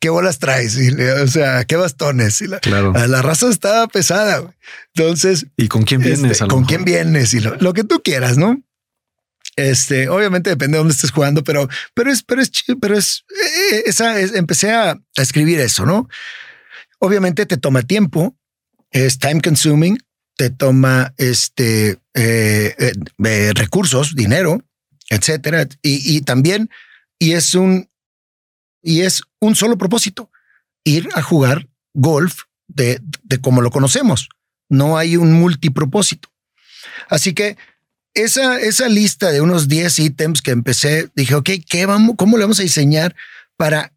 [0.00, 0.78] ¿qué bolas traes?
[1.22, 2.40] O sea, ¿qué bastones?
[2.42, 2.92] Y la, claro.
[2.92, 4.54] la raza está pesada.
[4.94, 6.32] Entonces, ¿y con quién vienes?
[6.32, 7.32] Este, ¿Con quién vienes?
[7.32, 8.62] Y lo, lo que tú quieras, ¿no?
[9.56, 13.82] Este, obviamente depende de dónde estés jugando, pero, pero es, pero es, pero es, eh,
[13.86, 16.08] esa es, empecé a, a, escribir eso, ¿no?
[16.98, 18.34] Obviamente te toma tiempo,
[18.90, 19.98] es time consuming,
[20.36, 22.92] te toma este eh,
[23.24, 24.64] eh, recursos, dinero,
[25.12, 26.70] etcétera, y, también,
[27.18, 27.90] y es un,
[28.82, 30.30] y es un solo propósito,
[30.84, 34.30] ir a jugar golf de, de como lo conocemos.
[34.70, 36.30] No hay un multipropósito.
[37.10, 37.58] Así que
[38.14, 42.44] esa, esa lista de unos 10 ítems que empecé, dije, ok, ¿qué vamos, ¿cómo le
[42.44, 43.14] vamos a diseñar
[43.58, 43.92] para,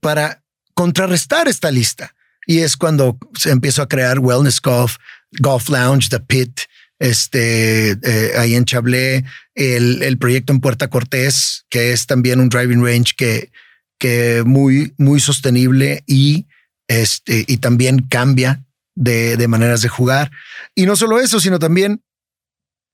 [0.00, 2.14] para contrarrestar esta lista?
[2.46, 4.96] Y es cuando se empezó a crear Wellness Golf,
[5.40, 6.60] Golf Lounge, The Pit,
[7.04, 12.48] este, eh, ahí en Chablé, el, el, proyecto en Puerta Cortés, que es también un
[12.48, 13.50] driving range que,
[13.98, 16.46] que muy, muy sostenible y,
[16.88, 18.64] este, y también cambia
[18.94, 20.30] de, de maneras de jugar.
[20.74, 22.02] Y no solo eso, sino también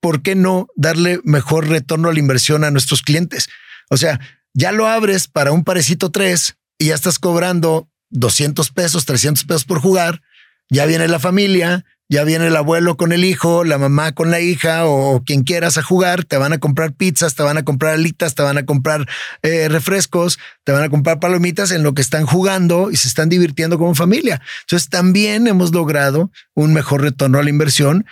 [0.01, 3.49] ¿por qué no darle mejor retorno a la inversión a nuestros clientes?
[3.91, 4.19] O sea,
[4.55, 9.65] ya lo abres para un parecito 3 y ya estás cobrando 200 pesos, 300 pesos
[9.65, 10.23] por jugar.
[10.69, 14.41] Ya viene la familia, ya viene el abuelo con el hijo, la mamá con la
[14.41, 16.25] hija o quien quieras a jugar.
[16.25, 19.09] Te van a comprar pizzas, te van a comprar alitas, te van a comprar
[19.43, 23.29] eh, refrescos, te van a comprar palomitas en lo que están jugando y se están
[23.29, 24.43] divirtiendo como familia.
[24.63, 28.05] Entonces también hemos logrado un mejor retorno a la inversión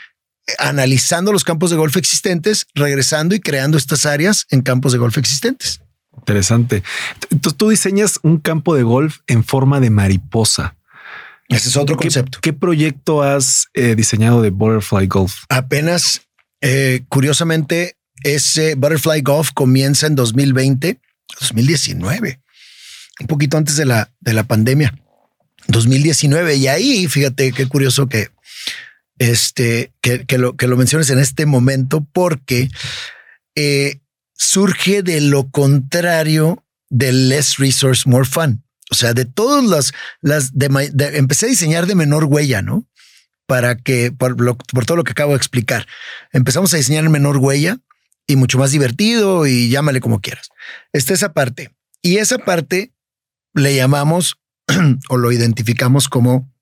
[0.61, 5.19] analizando los campos de golf existentes, regresando y creando estas áreas en campos de golf
[5.19, 5.81] existentes.
[6.17, 6.85] Interesante.
[7.31, 10.78] Entonces tú diseñas un campo de golf en forma de mariposa.
[11.49, 12.41] Ese es otro concepto.
[12.41, 15.45] ¿Qué proyecto has eh, diseñado de Butterfly Golf?
[15.49, 16.23] Apenas,
[16.61, 21.01] eh, curiosamente, ese Butterfly Golf comienza en 2020,
[21.41, 22.41] 2019,
[23.21, 24.95] un poquito antes de la, de la pandemia.
[25.69, 28.31] 2019 y ahí fíjate qué curioso que
[29.19, 32.71] este que, lo que lo menciones en este momento porque
[33.55, 34.01] eh,
[34.35, 40.57] surge de lo contrario del less resource more fun o sea de todas las las
[40.57, 40.68] de,
[41.14, 42.87] empecé a diseñar de menor huella no
[43.48, 45.87] para que por, por todo lo que acabo de explicar.
[46.33, 47.79] Empezamos a diseñar en menor huella
[48.27, 50.51] y mucho más divertido y llámale como quieras.
[50.92, 51.74] Está esa parte.
[52.03, 52.92] Y esa parte
[53.55, 54.38] le llamamos
[55.09, 56.53] o lo identificamos como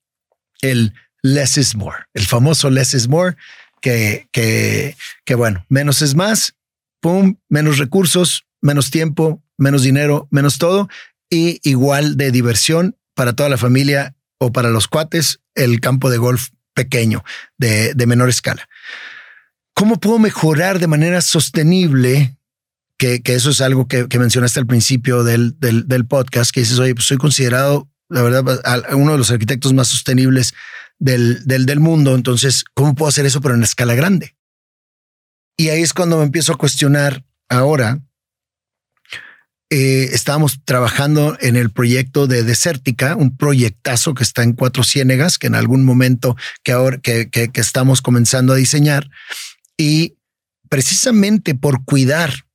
[0.61, 3.35] el less is more, el famoso less is more,
[3.81, 6.55] que, que, que bueno, menos es más,
[7.01, 10.87] pum, menos recursos, menos tiempo, menos dinero, menos todo,
[11.29, 16.17] y igual de diversión para toda la familia o para los cuates, el campo de
[16.17, 17.23] golf pequeño,
[17.57, 18.69] de, de menor escala.
[19.73, 22.37] ¿Cómo puedo mejorar de manera sostenible
[22.97, 26.79] que, que, eso es algo que, mencionaste al principio del, del, del, podcast, que dices,
[26.79, 28.61] oye, pues soy considerado la verdad,
[28.93, 30.53] uno de los arquitectos más sostenibles
[30.97, 32.15] del, del, del mundo.
[32.15, 34.35] Entonces, ¿cómo puedo hacer eso pero en escala grande?
[35.57, 37.99] Y ahí es cuando me empiezo a cuestionar ahora.
[39.69, 45.37] Eh, estábamos trabajando en el proyecto de Desértica, un proyectazo que está en Cuatro Ciénegas,
[45.37, 49.09] que en algún momento que ahora que, que, estamos comenzando a diseñar.
[49.77, 50.15] Y
[50.69, 52.45] precisamente por cuidar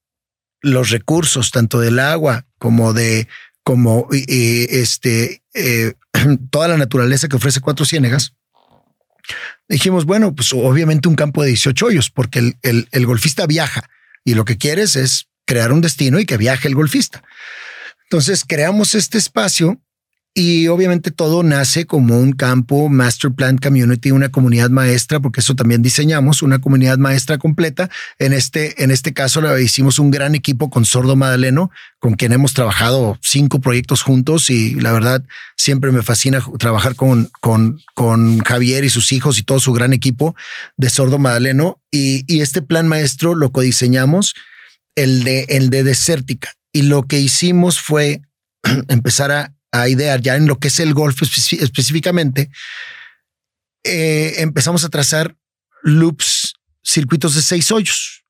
[0.62, 3.28] los recursos, tanto del agua como de
[3.62, 5.92] como este, eh,
[6.50, 8.34] toda la naturaleza que ofrece Cuatro Ciénegas,
[9.68, 13.90] dijimos, bueno, pues obviamente un campo de 18 hoyos, porque el, el golfista viaja
[14.24, 17.22] y lo que quieres es crear un destino y que viaje el golfista.
[18.04, 19.78] Entonces creamos este espacio
[20.34, 25.54] y obviamente todo nace como un campo Master Plan Community, una comunidad maestra, porque eso
[25.54, 27.90] también diseñamos, una comunidad maestra completa.
[28.18, 32.54] En este, en este caso hicimos un gran equipo con Sordo Madaleno, con quien hemos
[32.54, 35.22] trabajado cinco proyectos juntos y la verdad
[35.58, 39.92] siempre me fascina trabajar con, con, con Javier y sus hijos y todo su gran
[39.92, 40.34] equipo
[40.78, 41.78] de Sordo Madaleno.
[41.90, 44.34] Y, y este plan maestro lo codiseñamos,
[44.94, 46.54] el de, el de Desértica.
[46.72, 48.22] Y lo que hicimos fue
[48.88, 52.50] empezar a a idear ya en lo que es el golf específicamente,
[53.84, 55.36] eh, empezamos a trazar
[55.82, 58.24] loops, circuitos de seis hoyos.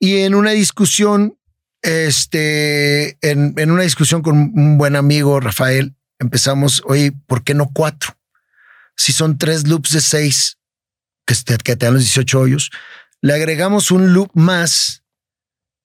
[0.00, 1.38] Y en una discusión,
[1.82, 7.70] este, en, en una discusión con un buen amigo, Rafael, empezamos, oye, ¿por qué no
[7.72, 8.16] cuatro?
[8.96, 10.58] Si son tres loops de seis,
[11.26, 12.70] que te, que te dan los 18 hoyos,
[13.20, 15.03] le agregamos un loop más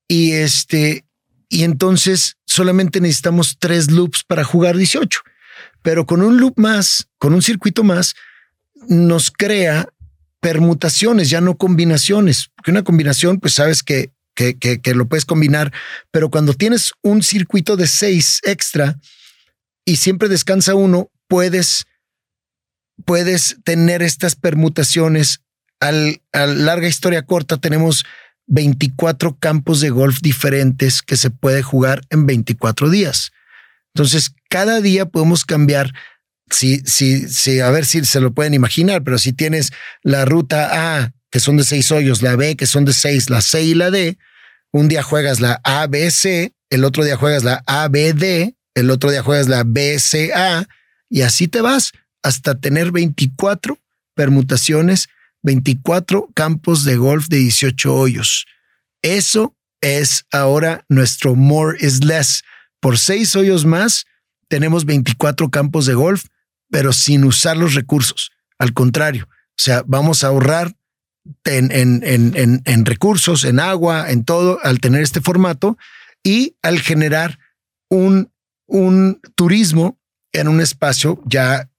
[0.09, 1.05] y este,
[1.47, 5.21] y entonces solamente necesitamos tres loops para jugar 18.
[5.81, 8.15] Pero con un loop más, con un circuito más,
[8.89, 9.87] nos crea
[10.41, 15.73] permutaciones, ya no combinaciones, porque una combinación, pues sabes que, que, que, lo puedes combinar,
[16.11, 18.97] pero cuando tienes un circuito de seis extra
[19.85, 21.87] y siempre descansa uno, puedes,
[23.05, 25.41] puedes tener estas permutaciones.
[25.81, 28.05] Al, a larga historia corta tenemos
[28.49, 33.31] 24 campos de golf diferentes que se puede jugar en 24 días.
[33.93, 35.93] Entonces, cada día podemos cambiar.
[36.51, 41.01] Si, si, si, a ver si se lo pueden imaginar, pero si tienes la ruta
[41.01, 43.75] A, que son de seis hoyos, la B, que son de seis, la C y
[43.75, 44.17] la D,
[44.71, 48.55] un día juegas la A, B, C, el otro día juegas la A, B, D,
[48.73, 50.65] el otro día juegas la B, C, A,
[51.07, 51.91] y así te vas
[52.23, 53.77] hasta tener 24
[54.15, 55.07] permutaciones
[55.43, 58.45] 24 campos de golf de 18 hoyos.
[59.01, 62.43] Eso es ahora nuestro more is less.
[62.79, 64.05] Por seis hoyos más,
[64.47, 66.25] tenemos 24 campos de golf,
[66.69, 68.31] pero sin usar los recursos.
[68.57, 70.75] Al contrario, o sea, vamos a ahorrar
[71.45, 75.77] en, en, en, en, recursos, en agua, en todo, al tener este formato
[76.23, 77.39] y al generar
[77.89, 78.31] un,
[78.65, 79.99] un turismo
[80.31, 81.69] en un espacio ya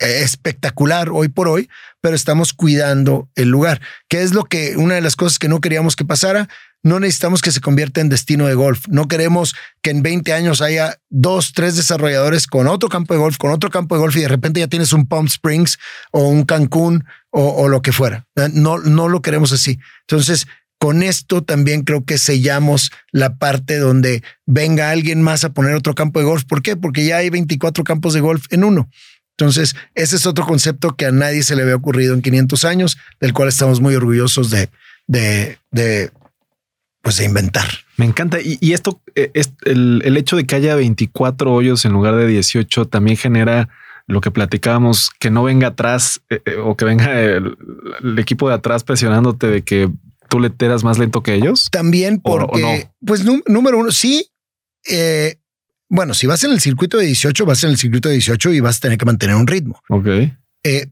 [0.00, 1.68] espectacular hoy por hoy,
[2.00, 5.60] pero estamos cuidando el lugar, que es lo que una de las cosas que no
[5.60, 6.48] queríamos que pasara.
[6.84, 8.86] No necesitamos que se convierta en destino de golf.
[8.86, 13.36] No queremos que en 20 años haya dos, tres desarrolladores con otro campo de golf,
[13.36, 15.76] con otro campo de golf y de repente ya tienes un Palm Springs
[16.12, 18.26] o un Cancún o, lo que fuera.
[18.52, 19.80] No, no lo queremos así.
[20.02, 20.46] Entonces,
[20.78, 25.94] con esto también creo que sellamos la parte donde venga alguien más a poner otro
[25.94, 26.44] campo de golf.
[26.44, 26.76] ¿Por qué?
[26.76, 28.88] Porque ya hay 24 campos de golf en uno.
[29.38, 32.98] Entonces, ese es otro concepto que a nadie se le había ocurrido en 500 años,
[33.20, 34.68] del cual estamos muy orgullosos de,
[35.06, 36.10] de, de
[37.02, 37.68] pues de inventar.
[37.96, 38.38] Me encanta.
[38.42, 42.26] Y, esto, eh, es el, el, hecho de que haya 24 hoyos en lugar de
[42.26, 43.68] 18 también genera
[44.08, 47.56] lo que platicábamos, que no venga atrás eh, eh, o que venga el,
[48.18, 49.88] equipo de atrás presionándote de que
[50.28, 51.68] tú le eras más lento que ellos?
[51.70, 54.30] También porque, pues número uno, sí.
[54.90, 55.38] Eh,
[55.88, 58.60] bueno, si vas en el circuito de 18, vas en el circuito de 18 y
[58.60, 59.82] vas a tener que mantener un ritmo.
[59.88, 60.08] Ok.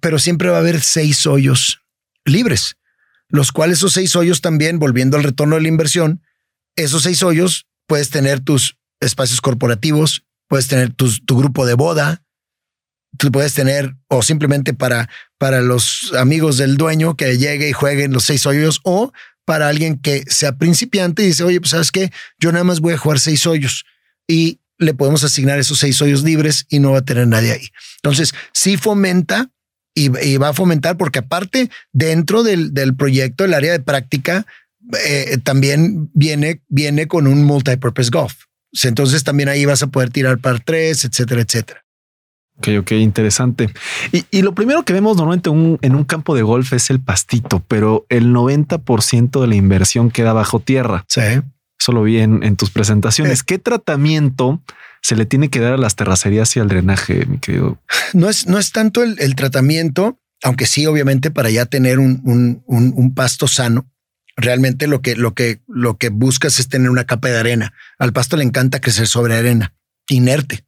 [0.00, 1.82] pero siempre va a haber seis hoyos
[2.24, 2.76] libres,
[3.28, 6.22] los cuales esos seis hoyos también, volviendo al retorno de la inversión,
[6.76, 12.22] esos seis hoyos puedes tener tus espacios corporativos, puedes tener tu grupo de boda,
[13.16, 18.12] tú puedes tener, o simplemente para, para los amigos del dueño que llegue y jueguen
[18.12, 19.12] los seis hoyos, o
[19.44, 22.94] para alguien que sea principiante y dice, oye, pues sabes qué, yo nada más voy
[22.94, 23.84] a jugar seis hoyos
[24.28, 27.68] y le podemos asignar esos seis hoyos libres y no va a tener nadie ahí.
[27.96, 29.50] Entonces, sí fomenta
[29.94, 34.46] y, va a fomentar porque aparte dentro del, del proyecto, el área de práctica,
[35.04, 38.34] eh, también viene, viene con un multipurpose golf.
[38.84, 41.82] Entonces también ahí vas a poder tirar par tres, etcétera, etcétera.
[42.58, 43.70] Ok, ok, interesante.
[44.30, 48.06] Y, lo primero que vemos normalmente en un campo de golf es el pastito, pero
[48.08, 51.04] el 90% de la inversión queda bajo tierra.
[51.08, 51.20] Sí.
[51.78, 53.42] Eso lo vi en, tus presentaciones.
[53.42, 54.62] ¿Qué tratamiento
[55.02, 57.78] se le tiene que dar a las terracerías y al drenaje, mi querido?
[58.12, 62.62] No es, no es tanto el, tratamiento, aunque sí, obviamente, para ya tener un, un,
[62.66, 63.86] un pasto sano,
[64.36, 67.72] realmente lo que, lo que, lo que buscas es tener una capa de arena.
[67.98, 69.74] Al pasto le encanta crecer sobre arena,
[70.08, 70.64] inerte.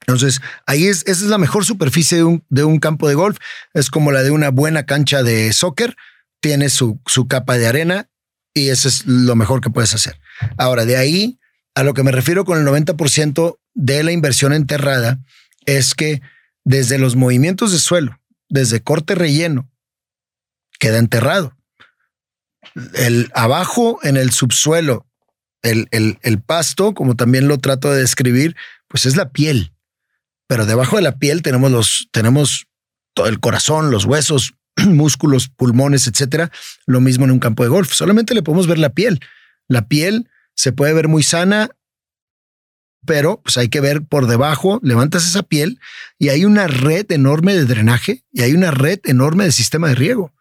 [0.00, 3.38] Entonces, ahí es, esa es la mejor superficie de un, de un campo de golf.
[3.74, 5.96] Es como la de una buena cancha de soccer.
[6.40, 8.09] Tiene su, su capa de arena
[8.54, 10.20] y eso es lo mejor que puedes hacer.
[10.56, 11.38] Ahora, de ahí
[11.74, 15.20] a lo que me refiero con el 90% de la inversión enterrada
[15.66, 16.20] es que
[16.64, 19.70] desde los movimientos de suelo, desde corte relleno,
[20.78, 21.56] queda enterrado.
[22.94, 25.06] El abajo en el subsuelo,
[25.62, 28.56] el, el, el pasto, como también lo trato de describir,
[28.88, 29.72] pues es la piel
[30.50, 32.66] pero debajo de la piel tenemos los, tenemos
[33.14, 34.54] todo el corazón, los huesos,
[34.86, 36.50] músculos, pulmones, etcétera.
[36.86, 37.92] Lo mismo en un campo de golf.
[37.92, 39.20] Solamente le podemos ver la piel.
[39.68, 41.70] La piel se puede ver muy sana,
[43.06, 45.80] pero pues hay que ver por debajo, levantas esa piel
[46.18, 49.94] y hay una red enorme de drenaje y hay una red enorme de sistema de
[49.94, 50.34] riego.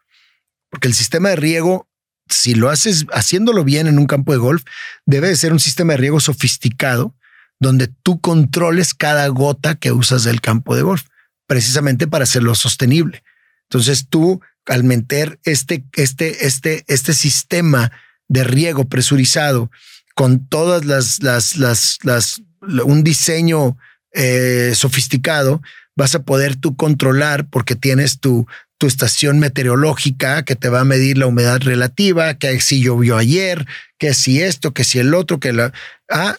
[0.70, 1.90] Porque el sistema de riego,
[2.28, 4.64] si lo haces haciéndolo bien en un campo de golf,
[5.06, 7.16] debe de ser un sistema de riego sofisticado
[7.60, 11.04] donde tú controles cada gota que usas del campo de golf,
[11.46, 13.24] precisamente para hacerlo sostenible.
[13.70, 17.92] Entonces tú, al meter este, este, este, este sistema
[18.28, 19.70] de riego presurizado
[20.16, 23.78] con todas las, las, las, las un diseño
[24.14, 25.62] eh, sofisticado,
[25.96, 28.48] vas a poder tú controlar porque tienes tu,
[28.80, 33.68] tu estación meteorológica que te va a medir la humedad relativa, que si llovió ayer,
[33.98, 35.74] que si esto, que si el otro, que la...
[36.10, 36.38] Ah,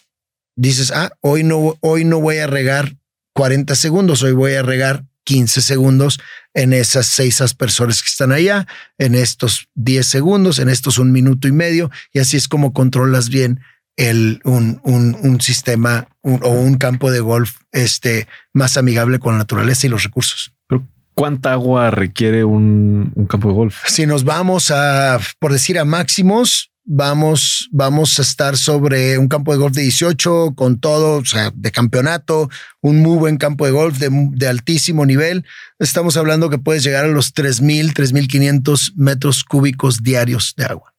[0.56, 2.96] dices, ah, hoy no, hoy no voy a regar
[3.34, 6.20] 40 segundos, hoy voy a regar 15 segundos
[6.54, 8.66] en esas seis aspersores que están allá,
[8.98, 13.28] en estos 10 segundos, en estos un minuto y medio, y así es como controlas
[13.28, 13.60] bien
[13.96, 19.38] el, un, un, un sistema o un campo de golf este, más amigable con la
[19.38, 20.52] naturaleza y los recursos.
[20.66, 23.76] Pero ¿Cuánta agua requiere un, un campo de golf?
[23.86, 29.52] Si nos vamos a, por decir, a máximos, vamos, vamos a estar sobre un campo
[29.52, 32.48] de golf de 18 con todo, o sea, de campeonato,
[32.80, 35.44] un muy buen campo de golf de, altísimo nivel.
[35.78, 40.94] Estamos hablando que puedes llegar a los 3.000, 3.500 metros cúbicos diarios de agua.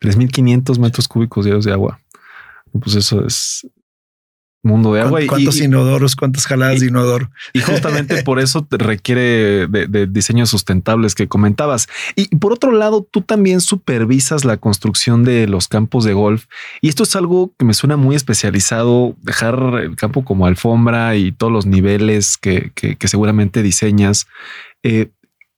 [0.00, 2.00] 3.500 metros cúbicos diarios de agua.
[2.80, 3.66] Pues eso es,
[4.62, 5.20] mundo de agua.
[5.26, 7.30] ¿Cuántos inodoros, cuántas jaladas de inodoro?
[7.52, 11.88] Y justamente por eso te requiere de, diseños sustentables que comentabas.
[12.16, 16.46] Y por otro lado, tú también supervisas la construcción de los campos de golf.
[16.80, 21.32] Y esto es algo que me suena muy especializado, dejar el campo como alfombra y
[21.32, 22.72] todos los niveles que,
[23.04, 24.26] seguramente diseñas.
[24.82, 25.10] Eh,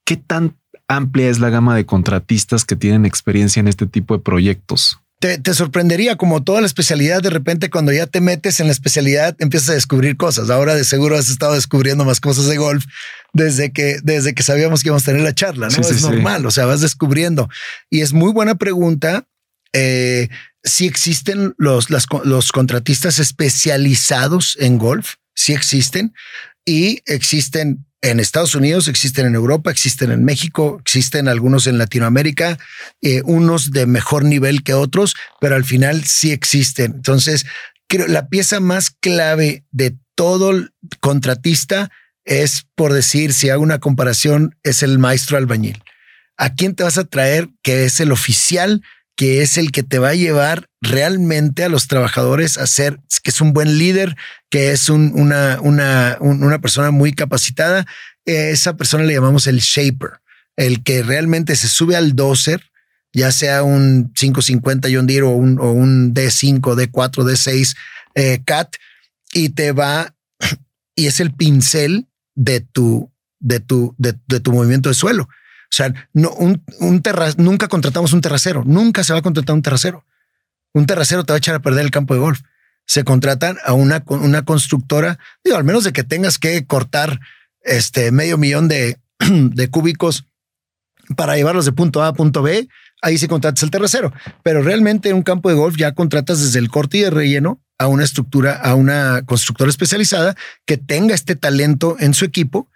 [0.04, 0.56] ¿Qué tan
[0.88, 5.00] amplia es la gama de contratistas que tienen experiencia en este tipo de proyectos?
[5.24, 9.34] Te, sorprendería como toda la especialidad, de repente cuando ya te metes en la especialidad
[9.38, 10.50] empiezas a descubrir cosas.
[10.50, 12.84] Ahora de seguro has estado descubriendo más cosas de golf
[13.32, 15.80] desde que, desde que sabíamos que íbamos a tener la charla, ¿no?
[15.80, 17.48] es normal, o sea, vas descubriendo.
[17.88, 19.26] Y es muy buena pregunta.
[19.72, 20.28] Eh,
[20.62, 26.14] si existen los, los contratistas especializados en golf, si existen
[26.66, 32.58] y existen en Estados Unidos, existen en Europa, existen en México, existen algunos en Latinoamérica,
[33.00, 36.92] eh, unos de mejor nivel que otros, pero al final sí existen.
[36.96, 37.46] Entonces,
[37.88, 40.52] creo la pieza más clave de todo
[41.00, 41.90] contratista
[42.26, 45.82] es, por decir, si hago una comparación, es el maestro albañil.
[46.36, 48.82] ¿A quién te vas a traer que es el oficial
[49.16, 53.30] que es el que te va a llevar realmente a los trabajadores a ser, que
[53.30, 54.16] es un buen líder,
[54.50, 57.86] que es una, una, una persona muy capacitada.
[58.24, 60.20] Esa persona le llamamos el shaper,
[60.56, 62.70] el que realmente se sube al doser,
[63.12, 68.76] ya sea un 550 John Deere o un, o un D5, D4, D6 CAT,
[69.32, 70.14] y te va,
[70.96, 75.28] y es el pincel de tu, de tu, de tu movimiento de suelo.
[75.64, 77.02] O sea, un, un
[77.38, 80.04] nunca contratamos un terracero, nunca se va a contratar un terracero.
[80.72, 82.40] Un terracero te va a echar a perder el campo de golf.
[82.86, 87.20] Se contratan a una, una constructora, digo, al menos de que tengas que cortar
[87.62, 90.26] este medio millón de, de cúbicos
[91.16, 92.68] para llevarlos de punto A a punto B,
[93.02, 94.12] ahí sí contratas el terracero.
[94.42, 97.60] Pero realmente en un campo de golf ya contratas desde el corte y de relleno
[97.78, 100.36] a una estructura, a una constructora especializada
[100.66, 102.68] que tenga este talento en su equipo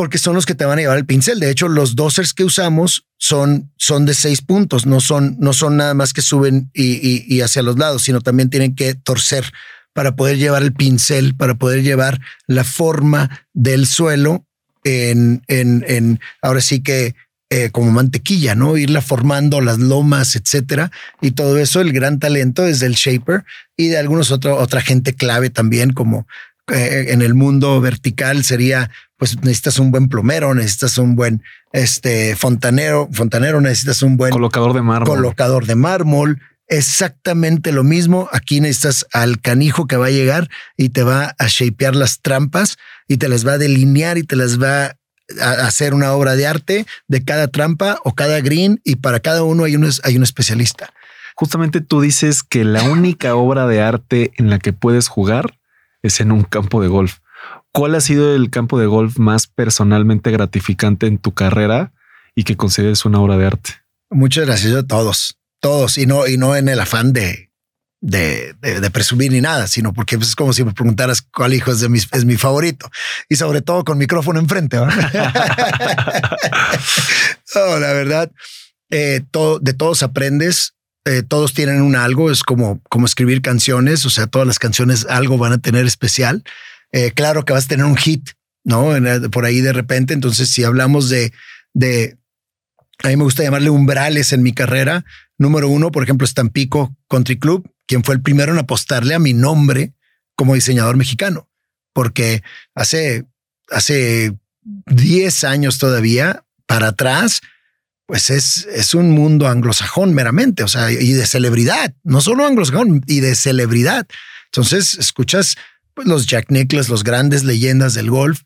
[0.00, 1.40] porque son los que te van a llevar el pincel.
[1.40, 5.76] De hecho, los dosers que usamos son, son de seis puntos, no son, no son
[5.76, 9.52] nada más que suben y, hacia los lados, sino también tienen que torcer
[9.92, 14.46] para poder llevar el pincel, para poder llevar la forma del suelo
[14.84, 17.14] en, en, en ahora sí que
[17.50, 18.78] eh, como mantequilla, ¿no?
[18.78, 20.90] Irla formando las lomas, etcétera.
[21.20, 23.44] Y todo eso, el gran talento es del shaper
[23.76, 26.26] y de algunos otros, otra gente clave también, como
[26.72, 31.42] eh, en el mundo vertical sería, pues necesitas un buen plomero, necesitas un buen
[31.72, 35.16] este fontanero, fontanero, necesitas un buen colocador de mármol.
[35.16, 36.40] Colocador de mármol.
[36.68, 38.28] Exactamente lo mismo.
[38.32, 42.78] Aquí necesitas al canijo que va a llegar y te va a shapear las trampas
[43.08, 44.96] y te las va a delinear y te las va
[45.40, 49.42] a hacer una obra de arte de cada trampa o cada green y para cada
[49.42, 50.92] uno hay un, hay un especialista.
[51.34, 55.59] Justamente tú dices que la única obra de arte en la que puedes jugar
[56.02, 57.18] es en un campo de golf.
[57.72, 61.92] ¿Cuál ha sido el campo de golf más personalmente gratificante en tu carrera
[62.34, 63.70] y que consideres una obra de arte?
[64.10, 67.50] Muchas gracias a todos, todos, y no, y no en el afán de,
[68.00, 71.78] de, de, presumir ni nada, sino porque es como si me preguntaras cuál hijo es,
[71.80, 72.90] de mis, es mi favorito
[73.28, 74.76] y sobre todo con micrófono enfrente.
[74.78, 74.88] no,
[77.78, 78.32] la verdad,
[78.90, 80.74] eh, todo, de todos aprendes
[81.04, 85.06] eh, todos tienen un algo, es como, como escribir canciones, o sea, todas las canciones
[85.08, 86.44] algo van a tener especial.
[86.92, 88.30] Eh, claro que vas a tener un hit,
[88.64, 88.90] ¿no?
[89.30, 91.32] por ahí de repente, entonces si hablamos de,
[91.72, 92.18] de,
[93.02, 95.04] a mí me gusta llamarle umbrales en mi carrera.
[95.38, 99.32] Número uno, por ejemplo, Tampico Country Club, quien fue el primero en apostarle a mi
[99.32, 99.94] nombre
[100.36, 101.48] como diseñador mexicano,
[101.92, 102.42] porque
[102.74, 103.26] hace,
[103.70, 104.34] hace
[104.86, 107.40] 10 años todavía para atrás,
[108.10, 113.04] pues es, es un mundo anglosajón meramente, o sea, y de celebridad, no solo anglosajón,
[113.06, 114.04] y de celebridad.
[114.46, 115.54] Entonces, escuchas
[115.94, 118.40] pues, los Jack Nicklaus, los grandes leyendas del golf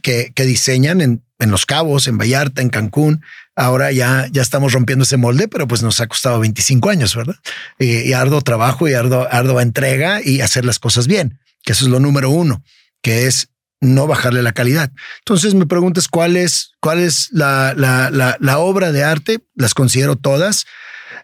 [0.00, 3.24] que, que diseñan en, en Los Cabos, en Vallarta, en Cancún.
[3.56, 7.34] Ahora ya, ya estamos rompiendo ese molde, pero pues nos ha costado 25 años, ¿verdad?
[7.80, 11.90] Y, arduo trabajo y arduo, ardua entrega y hacer las cosas bien, que eso es
[11.90, 12.62] lo número uno,
[13.02, 13.48] que es
[13.80, 14.92] no bajarle la calidad.
[15.20, 19.40] Entonces me preguntas cuál es, cuál es la, la, obra de arte.
[19.54, 20.66] Las considero todas.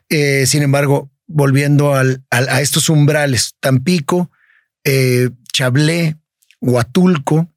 [0.08, 4.30] Eh, sin embargo, volviendo a estos umbrales, Tampico,
[4.84, 6.16] eh, Chablé,
[6.60, 7.52] Huatulco,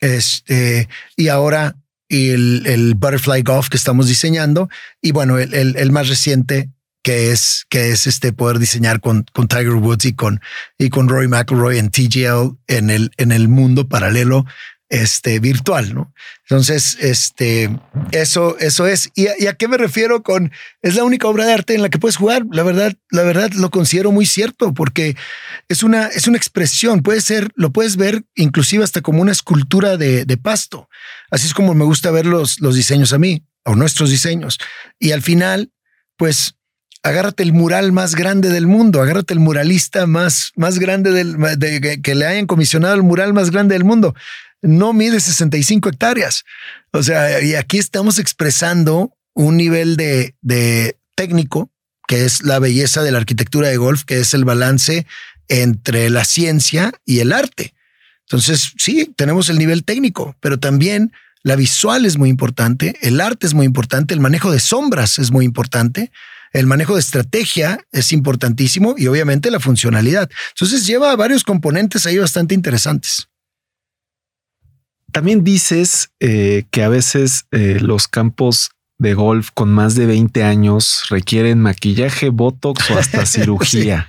[0.00, 1.76] este, y ahora
[2.08, 4.68] el, el, Butterfly Golf que estamos diseñando.
[5.00, 6.70] Y bueno, el, el más reciente,
[7.02, 10.40] que es, que es este poder diseñar con, con Tiger Woods y con,
[10.78, 14.44] y con Rory McIlroy en TGL en el, en el mundo paralelo
[14.90, 16.12] este virtual, ¿no?
[16.42, 17.70] Entonces, este,
[18.10, 19.10] eso, eso es.
[19.14, 20.50] ¿Y a, qué me refiero con
[20.82, 22.42] es la única obra de arte en la que puedes jugar?
[22.50, 25.16] La verdad, la verdad lo considero muy cierto porque
[25.68, 27.02] es una, es una expresión.
[27.02, 30.88] Puede ser, lo puedes ver inclusive hasta como una escultura de, de pasto.
[31.30, 34.58] Así es como me gusta ver los, los diseños a mí o nuestros diseños.
[34.98, 35.70] Y al final,
[36.16, 36.56] pues
[37.02, 42.00] agárrate el mural más grande del mundo, agárrate el muralista más, más grande del, de,
[42.02, 44.14] que le hayan comisionado el mural más grande del mundo.
[44.62, 46.44] No mide 65 hectáreas.
[46.92, 51.70] O sea, y aquí estamos expresando un nivel de, de técnico,
[52.06, 55.06] que es la belleza de la arquitectura de golf, que es el balance
[55.48, 57.74] entre la ciencia y el arte.
[58.22, 63.46] Entonces, sí, tenemos el nivel técnico, pero también la visual es muy importante, el arte
[63.46, 66.12] es muy importante, el manejo de sombras es muy importante,
[66.52, 70.30] el manejo de estrategia es importantísimo y obviamente la funcionalidad.
[70.50, 73.28] Entonces lleva varios componentes ahí bastante interesantes.
[75.12, 80.44] También dices eh, que a veces eh, los campos de golf con más de 20
[80.44, 84.08] años requieren maquillaje, botox o hasta cirugía.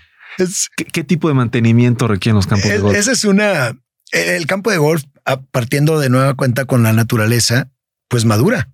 [0.75, 2.95] ¿Qué, tipo de mantenimiento requieren los campos de golf?
[2.95, 3.77] Esa es una.
[4.11, 5.03] El campo de golf,
[5.51, 7.71] partiendo de nueva cuenta con la naturaleza,
[8.09, 8.69] pues madura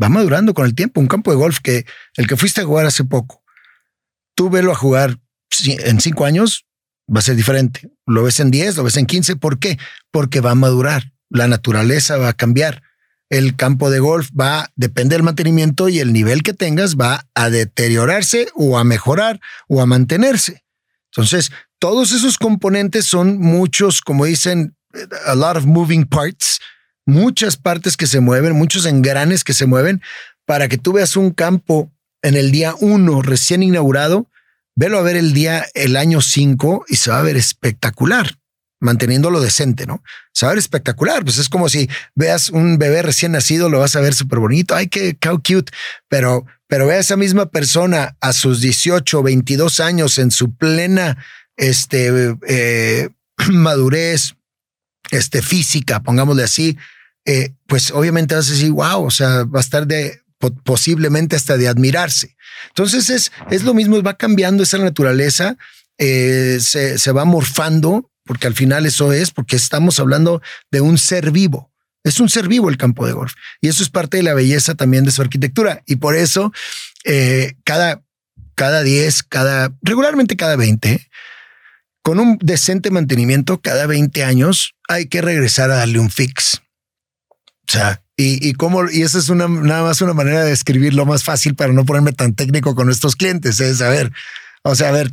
[0.00, 1.00] va madurando con el tiempo.
[1.00, 1.84] Un campo de golf que
[2.16, 3.42] el que fuiste a jugar hace poco,
[4.34, 5.18] tú velo a jugar
[5.66, 6.66] en cinco años,
[7.14, 7.90] va a ser diferente.
[8.06, 9.36] Lo ves en 10, lo ves en 15.
[9.36, 9.78] ¿Por qué?
[10.10, 11.12] Porque va a madurar.
[11.30, 12.82] La naturaleza va a cambiar.
[13.30, 17.50] El campo de golf va, depende del mantenimiento y el nivel que tengas va a
[17.50, 20.64] deteriorarse o a mejorar o a mantenerse.
[21.12, 24.76] Entonces, todos esos componentes son muchos, como dicen,
[25.26, 26.58] a lot of moving parts,
[27.08, 30.00] muchas partes que se mueven, muchos engranes que se mueven
[30.46, 31.90] para que tú veas un campo
[32.22, 34.28] en el día uno recién inaugurado
[34.78, 38.38] Velo a ver el día, el año 5 y se va a ver espectacular,
[38.78, 40.04] manteniéndolo decente, ¿no?
[40.32, 41.24] Se va a ver espectacular.
[41.24, 44.76] Pues es como si veas un bebé recién nacido, lo vas a ver súper bonito.
[44.76, 45.72] Ay, qué how cute.
[46.06, 51.24] Pero, pero ve a esa misma persona a sus 18, 22 años en su plena
[51.56, 53.08] este, eh,
[53.50, 54.36] madurez
[55.10, 56.78] este, física, pongámosle así.
[57.30, 60.22] Eh, pues obviamente vas a decir, wow, o sea, va a estar de
[60.64, 62.36] posiblemente hasta de admirarse.
[62.68, 65.58] Entonces es, es lo mismo, va cambiando esa naturaleza,
[65.98, 71.30] eh, se, va morfando, porque al final eso es, porque estamos hablando de un ser
[71.30, 71.70] vivo.
[72.02, 73.34] Es un ser vivo el campo de golf.
[73.60, 75.82] Y eso es parte de la belleza también de su arquitectura.
[75.84, 76.50] Y por eso,
[77.04, 78.02] eh, cada,
[78.54, 81.06] cada 10, cada, regularmente cada 20,
[82.00, 86.62] con un decente mantenimiento, cada 20 años hay que regresar a darle un fix.
[87.68, 91.04] O sea, y, y cómo, y esa es una, nada más una manera de escribirlo
[91.04, 93.60] más fácil para no ponerme tan técnico con nuestros clientes.
[93.60, 94.10] Es a ver,
[94.62, 95.12] o sea, a ver,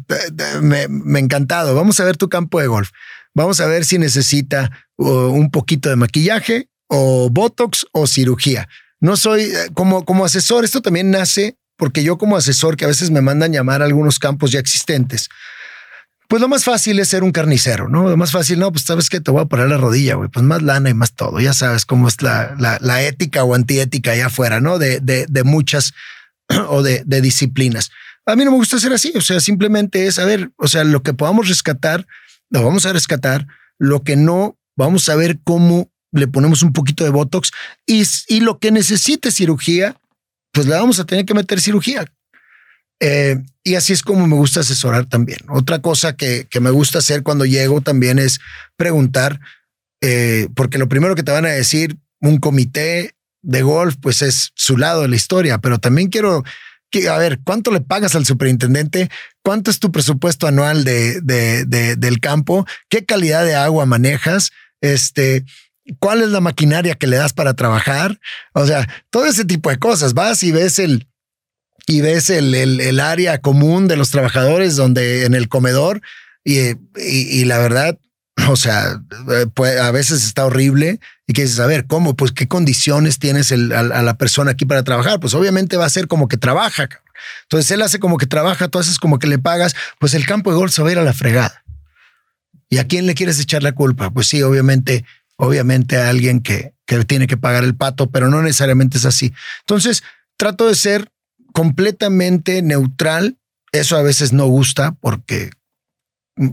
[0.61, 1.75] me, me encantado.
[1.75, 2.91] Vamos a ver tu campo de golf.
[3.33, 8.69] Vamos a ver si necesita un poquito de maquillaje o botox o cirugía.
[9.01, 10.63] No soy eh, como, como asesor.
[10.63, 14.17] Esto también nace porque yo como asesor que a veces me mandan llamar a algunos
[14.17, 15.27] campos ya existentes
[16.27, 18.09] pues lo más fácil es ser un carnicero, ¿no?
[18.09, 20.43] Lo más fácil, no, pues sabes que te voy a poner la rodilla, güey, pues
[20.43, 21.39] más lana y más todo.
[21.39, 24.79] Ya sabes cómo es la, la, ética o antiética allá afuera, ¿no?
[24.79, 25.93] De, de, muchas
[26.69, 27.91] o de, disciplinas.
[28.25, 30.25] A mí no me gusta ser así, o sea, simplemente es, a
[30.57, 32.07] o sea, lo que podamos rescatar,
[32.49, 33.47] lo vamos a rescatar,
[33.77, 37.51] lo que no, vamos a ver cómo le ponemos un poquito de Botox
[37.85, 39.95] y, y lo que necesite cirugía,
[40.53, 42.05] pues le vamos a tener que meter cirugía.
[42.99, 45.39] Eh, y así es como me gusta asesorar también.
[45.49, 48.39] Otra cosa que, que me gusta hacer cuando llego también es
[48.77, 49.39] preguntar,
[50.01, 54.51] eh, porque lo primero que te van a decir un comité de golf, pues es
[54.55, 56.43] su lado de la historia, pero también quiero
[57.09, 59.09] a ver, ¿cuánto le pagas al superintendente?
[59.43, 62.65] ¿Cuánto es tu presupuesto anual de, de, de, del campo?
[62.89, 64.51] ¿Qué calidad de agua manejas?
[64.81, 65.43] Este,
[65.99, 68.19] ¿cuál es la maquinaria que le das para trabajar?
[68.53, 70.13] O sea, todo ese tipo de cosas.
[70.13, 71.07] Vas y ves el,
[71.87, 76.01] y ves el, el, área común de los trabajadores donde en el comedor
[76.43, 77.99] y, y, la verdad,
[78.49, 79.01] o sea,
[79.53, 82.15] pues, a veces está horrible y a ver, ¿cómo?
[82.15, 85.19] Pues qué condiciones tienes el, a, la persona aquí para trabajar.
[85.19, 86.87] Pues obviamente va a ser como que trabaja.
[87.43, 90.51] Entonces él hace como que trabaja, tú haces como que le pagas, pues el campo
[90.51, 91.63] de golf se va a ir a la fregada.
[92.69, 94.11] ¿Y a quién le quieres echar la culpa?
[94.11, 95.05] Pues sí, obviamente,
[95.37, 99.33] obviamente a alguien que, que tiene que pagar el pato, pero no necesariamente es así.
[99.61, 100.03] Entonces
[100.37, 101.09] trato de ser
[101.55, 103.37] completamente neutral.
[103.71, 105.51] Eso a veces no gusta porque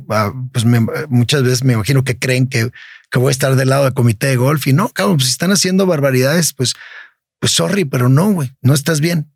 [0.09, 0.65] ah, pues
[1.09, 2.71] muchas veces me imagino que creen que,
[3.11, 5.33] que, voy a estar del lado del comité de golf y no, cabrón, pues si
[5.33, 6.75] están haciendo barbaridades, pues,
[7.41, 9.29] pues sorry, pero no, güey, no estás bien.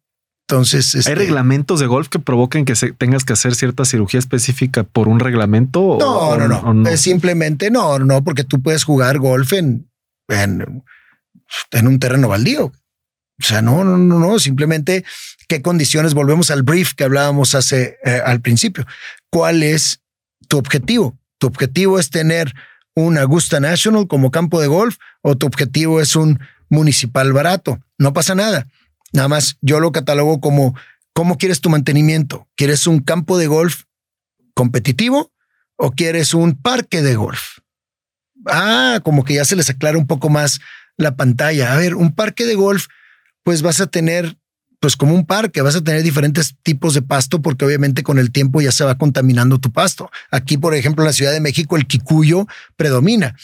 [0.49, 4.85] Entonces, ¿hay este reglamentos de golf que provoquen que tengas que hacer cierta cirugía específica
[4.85, 5.99] por un reglamento?
[5.99, 6.97] No, no, no, no.
[6.97, 9.91] simplemente no, no, porque tú puedes jugar golf en,
[10.29, 10.85] en,
[11.73, 12.73] en un terreno baldío.
[13.41, 15.05] O sea, no, no, no, no, simplemente
[15.49, 18.87] qué condiciones, volvemos al brief que hablábamos hace eh, al principio.
[19.30, 20.01] ¿Cuál es
[20.49, 21.18] tu objetivo?
[21.39, 22.53] ¿Tu objetivo es tener
[22.95, 27.78] un Augusta National como campo de golf o tu objetivo es un municipal barato?
[27.99, 28.68] No pasa nada.
[29.12, 30.74] Nada más yo lo catalogo como
[31.12, 32.49] cómo quieres tu mantenimiento.
[32.57, 33.82] ¿Quieres un campo de golf
[34.55, 35.32] competitivo
[35.76, 37.59] o quieres un parque de golf?
[38.47, 40.61] Ah, como que ya se les aclara un poco más
[40.97, 41.72] la pantalla.
[41.72, 42.87] A ver, un parque de golf,
[43.47, 44.36] pues vas a tener
[44.80, 48.32] pues como un parque, vas a tener diferentes tipos de pasto porque obviamente con el
[48.32, 50.11] tiempo ya se va contaminando tu pasto.
[50.32, 53.36] Aquí, por ejemplo, en la Ciudad de México, el quicuyo predomina.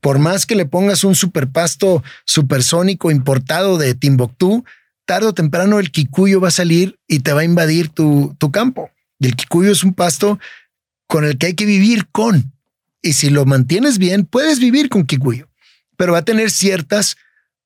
[0.00, 4.64] Por más que le pongas un superpasto supersónico importado de Timbuktu,
[5.04, 8.50] tarde o temprano el quicuyo va a salir y te va a invadir tu, tu
[8.50, 8.90] campo.
[9.20, 10.40] Y el quicuyo es un pasto
[11.06, 12.52] con el que hay que vivir con.
[13.02, 15.48] Y si lo mantienes bien, puedes vivir con quicuyo,
[15.96, 17.16] pero va a tener ciertas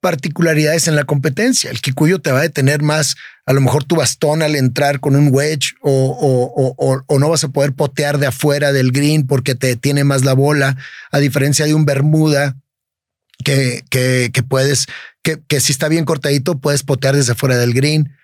[0.00, 1.70] particularidades en la competencia.
[1.70, 5.16] El Kikuyo te va a detener más, a lo mejor tu bastón al entrar con
[5.16, 10.04] un wedge o, no vas a poder potear de afuera del green porque te detiene
[10.04, 10.76] más la bola,
[11.10, 12.56] a diferencia de un Bermuda
[13.44, 14.86] que, que, puedes,
[15.22, 18.14] que, si está bien cortadito, puedes potear desde fuera del green.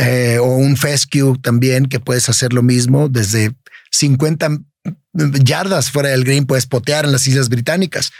[0.00, 3.52] Eh, o un fescue también, que puedes hacer lo mismo desde
[3.90, 4.60] 50
[5.12, 8.12] yardas fuera del green, puedes potear en las Islas Británicas.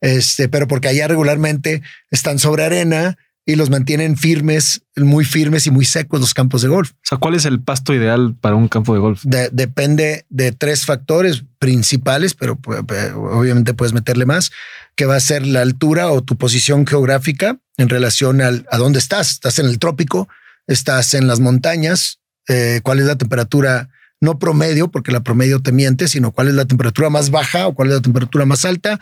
[0.00, 3.16] Este, pero porque allá regularmente están sobre arena
[3.46, 6.92] y los mantienen firmes, muy firmes y muy secos los campos de golf.
[6.92, 9.22] O sea, ¿cuál es el pasto ideal para un campo de golf?
[9.24, 12.80] depende de tres factores principales, pero pues,
[13.14, 14.50] obviamente puedes meterle más,
[14.96, 18.98] que va a ser la altura o tu posición geográfica en relación al, a dónde
[18.98, 19.32] estás.
[19.32, 20.28] Estás en el trópico,
[20.66, 23.90] estás en las montañas, eh, cuál es la temperatura,
[24.24, 27.74] no promedio, porque la promedio te miente, sino cuál es la temperatura más baja o
[27.74, 28.98] cuál es la temperatura más alta,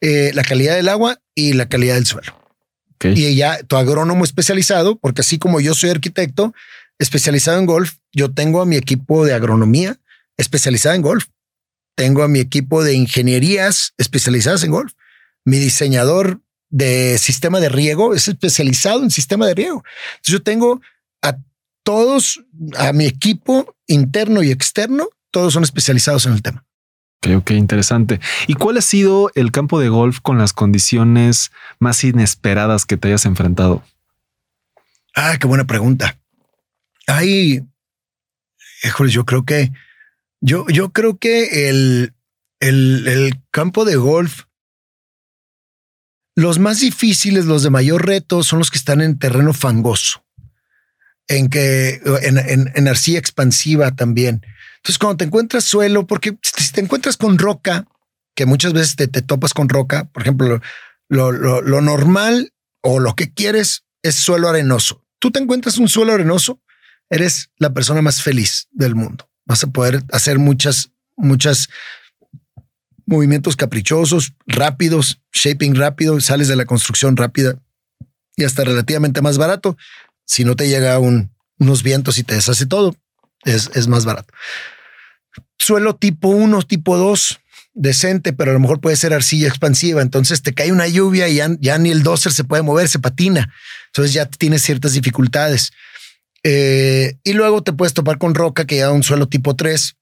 [0.00, 2.38] eh, la calidad del agua y la calidad del suelo.
[3.02, 6.54] Y ya tu agrónomo especializado, porque así como yo soy arquitecto
[6.98, 9.98] especializado en golf, yo tengo a mi equipo de agronomía
[10.36, 11.26] especializada en golf.
[11.96, 14.92] Tengo a mi equipo de ingenierías especializadas en golf.
[15.44, 19.84] Mi diseñador de sistema de riego es especializado en sistema de riego.
[20.16, 20.80] Entonces yo tengo
[21.22, 21.36] a
[21.84, 22.44] todos,
[22.76, 26.64] a mi equipo interno y externo, todos son especializados en el tema.
[27.32, 28.20] Ok, interesante.
[28.46, 33.08] ¿Y cuál ha sido el campo de golf con las condiciones más inesperadas que te
[33.08, 33.82] hayas enfrentado?
[35.14, 36.18] Ah, qué buena pregunta.
[37.06, 37.62] Hay,
[39.08, 39.72] yo creo que,
[40.40, 42.14] yo, yo creo que el,
[42.60, 44.44] el, el campo de golf,
[46.34, 50.23] los más difíciles, los de mayor reto, son los que están en terreno fangoso,
[51.28, 54.42] en que, en, en, en arcilla expansiva también
[54.84, 57.86] entonces, cuando te encuentras suelo, porque si te encuentras con roca,
[58.34, 60.60] que muchas veces te, topas con roca, por ejemplo,
[61.08, 62.52] lo, lo, normal
[62.82, 65.02] o lo que quieres es suelo arenoso.
[65.20, 66.60] Tú te encuentras un suelo arenoso,
[67.08, 69.30] eres la persona más feliz del mundo.
[69.46, 71.70] Vas a poder hacer muchas, muchas
[73.06, 77.58] movimientos caprichosos, rápidos, shaping rápido, sales de la construcción rápida
[78.36, 79.78] y hasta relativamente más barato.
[80.24, 82.96] Si no te llega unos vientos y te deshace todo,
[83.44, 84.32] es, es más barato
[85.58, 87.40] suelo tipo 1, tipo 2,
[87.74, 90.02] decente, pero a lo mejor puede ser arcilla expansiva.
[90.02, 93.52] Entonces te cae una lluvia y ya, ni el doser se puede mover, se patina.
[93.86, 95.72] Entonces ya tienes ciertas dificultades.
[96.42, 99.96] Eh, y luego te puedes topar con roca que ya un suelo tipo 3.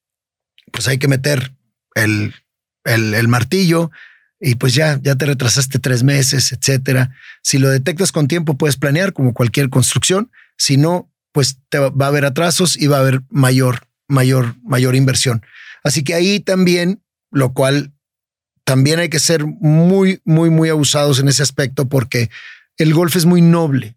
[0.72, 1.52] Pues hay que meter
[1.94, 2.34] el,
[2.84, 3.90] el martillo
[4.42, 7.14] y pues ya, ya te retrasaste tres meses, etcétera.
[7.42, 10.30] Si lo detectas con tiempo, puedes planear como cualquier construcción.
[10.58, 14.94] Si no, pues te va a haber atrasos y va a haber mayor mayor, mayor
[14.94, 15.44] inversión.
[15.82, 17.92] Así que ahí también, lo cual
[18.64, 22.30] también hay que ser muy, muy, muy abusados en ese aspecto porque
[22.76, 23.96] el golf es muy noble.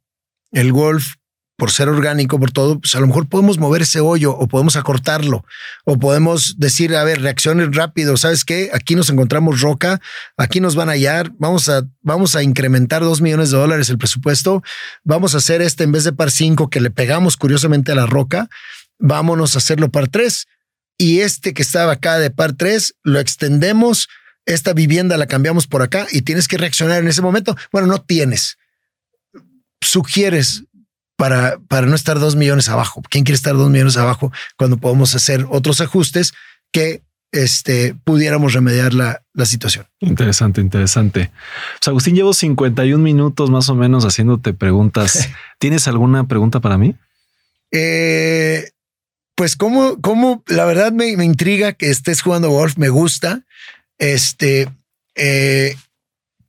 [0.52, 1.16] El golf,
[1.58, 4.76] por ser orgánico, por todo, pues a lo mejor podemos mover ese hoyo o podemos
[4.76, 5.46] acortarlo
[5.86, 8.18] o podemos decir, a ver, reacciones rápido.
[8.18, 8.70] ¿Sabes qué?
[8.74, 10.02] Aquí nos encontramos roca,
[10.38, 13.98] aquí nos van a hallar, vamos a, vamos a incrementar dos millones de dólares el
[13.98, 14.64] presupuesto,
[15.04, 18.06] vamos a hacer este en vez de par cinco que le pegamos curiosamente a la
[18.06, 18.50] roca
[19.00, 20.48] vámonos a hacerlo par tres.
[20.98, 24.08] Y este que estaba acá de par tres, lo extendemos,
[24.46, 27.56] esta vivienda la cambiamos por acá y tienes que reaccionar en ese momento.
[27.72, 28.58] Bueno, no tienes.
[29.82, 30.64] Sugieres
[31.16, 33.02] para, para no estar dos millones abajo.
[33.10, 36.34] ¿Quién quiere estar dos millones abajo cuando podemos hacer otros ajustes
[36.72, 37.02] que
[37.36, 39.86] este, pudiéramos remediar la, la situación.
[40.00, 41.32] Interesante, interesante.
[41.80, 45.30] Pues Agustín, llevo 51 minutos más o menos haciéndote preguntas.
[45.60, 46.96] ¿Tienes alguna pregunta para mí?
[47.72, 48.72] Eh,
[49.36, 53.44] pues como, como la verdad me, intriga que estés jugando golf, me gusta.
[53.98, 54.70] Este,
[55.16, 55.76] eh,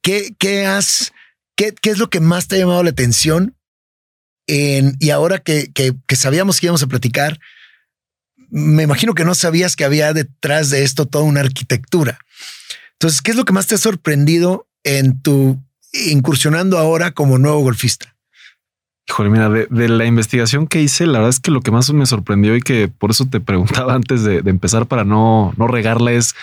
[0.03, 1.13] ¿qué, qué has,
[1.57, 3.56] qué, qué, es lo que más te ha llamado la atención?
[4.47, 7.39] Y ahora que, que, sabíamos que íbamos a platicar,
[8.49, 12.19] me imagino que no sabías que había detrás de esto toda una arquitectura.
[12.93, 15.61] Entonces, ¿qué es lo que más te ha sorprendido en tu
[15.93, 18.15] incursionando ahora como nuevo golfista?
[19.09, 22.07] Híjole, mira, de, la investigación que hice, la verdad es que lo que más me
[22.07, 26.35] sorprendió y que por eso te preguntaba antes de, empezar para no, no regarla es,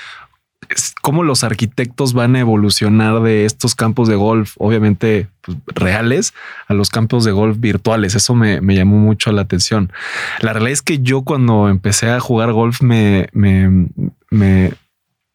[1.01, 6.33] cómo los arquitectos van a evolucionar de estos campos de golf, obviamente pues, reales,
[6.67, 8.15] a los campos de golf virtuales.
[8.15, 9.91] Eso me, me, llamó mucho la atención.
[10.39, 13.87] La realidad es que yo cuando empecé a jugar golf me, me,
[14.29, 14.73] me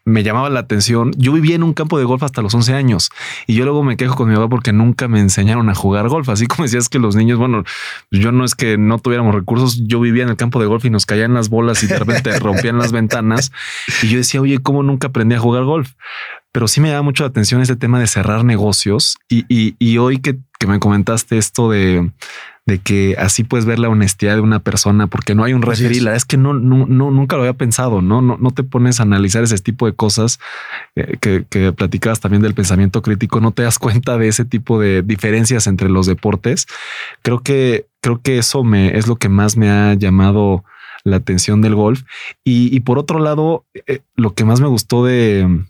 [0.09, 1.13] me llamaba la atención.
[1.17, 3.11] Yo vivía en un campo de golf hasta los 11 años
[3.47, 6.29] y yo luego me quejo con mi papá porque nunca me enseñaron a jugar golf.
[6.29, 7.65] Así como decías que los niños, bueno,
[8.11, 10.91] yo no es que no tuviéramos recursos, yo vivía en el campo de golf y
[10.91, 13.53] nos caían las bolas y de repente rompían las ventanas
[14.03, 15.93] y yo decía, oye, ¿cómo nunca aprendí a jugar golf?
[16.53, 19.99] Pero sí me da mucho la atención ese tema de cerrar negocios y, y, y
[19.99, 22.11] hoy que, que me comentaste esto de
[22.69, 26.07] de que así puedes ver la honestidad de una persona porque no hay un referí.
[26.07, 26.27] Es.
[26.27, 28.21] que no, no, nunca lo había pensado, ¿no?
[28.21, 30.39] No, no te pones a analizar ese tipo de cosas
[30.95, 33.41] eh, que, que platicabas también del pensamiento crítico.
[33.41, 36.67] No te das cuenta de ese tipo de diferencias entre los deportes.
[37.23, 40.63] Creo que, creo que eso me es lo que más me ha llamado
[41.05, 42.03] la atención del golf.
[42.45, 45.65] Y, por otro lado, eh, lo que más me gustó de,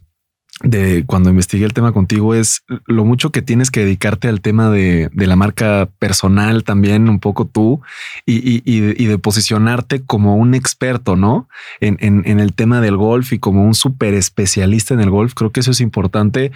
[0.62, 4.70] de cuando investigué el tema contigo es lo mucho que tienes que dedicarte al tema
[4.70, 7.80] de, la marca personal también, un poco tú,
[8.26, 11.48] y, de posicionarte como un experto, ¿no?
[11.80, 15.34] En, en, el tema del golf y como un súper especialista en el golf.
[15.34, 16.52] Creo que eso es importante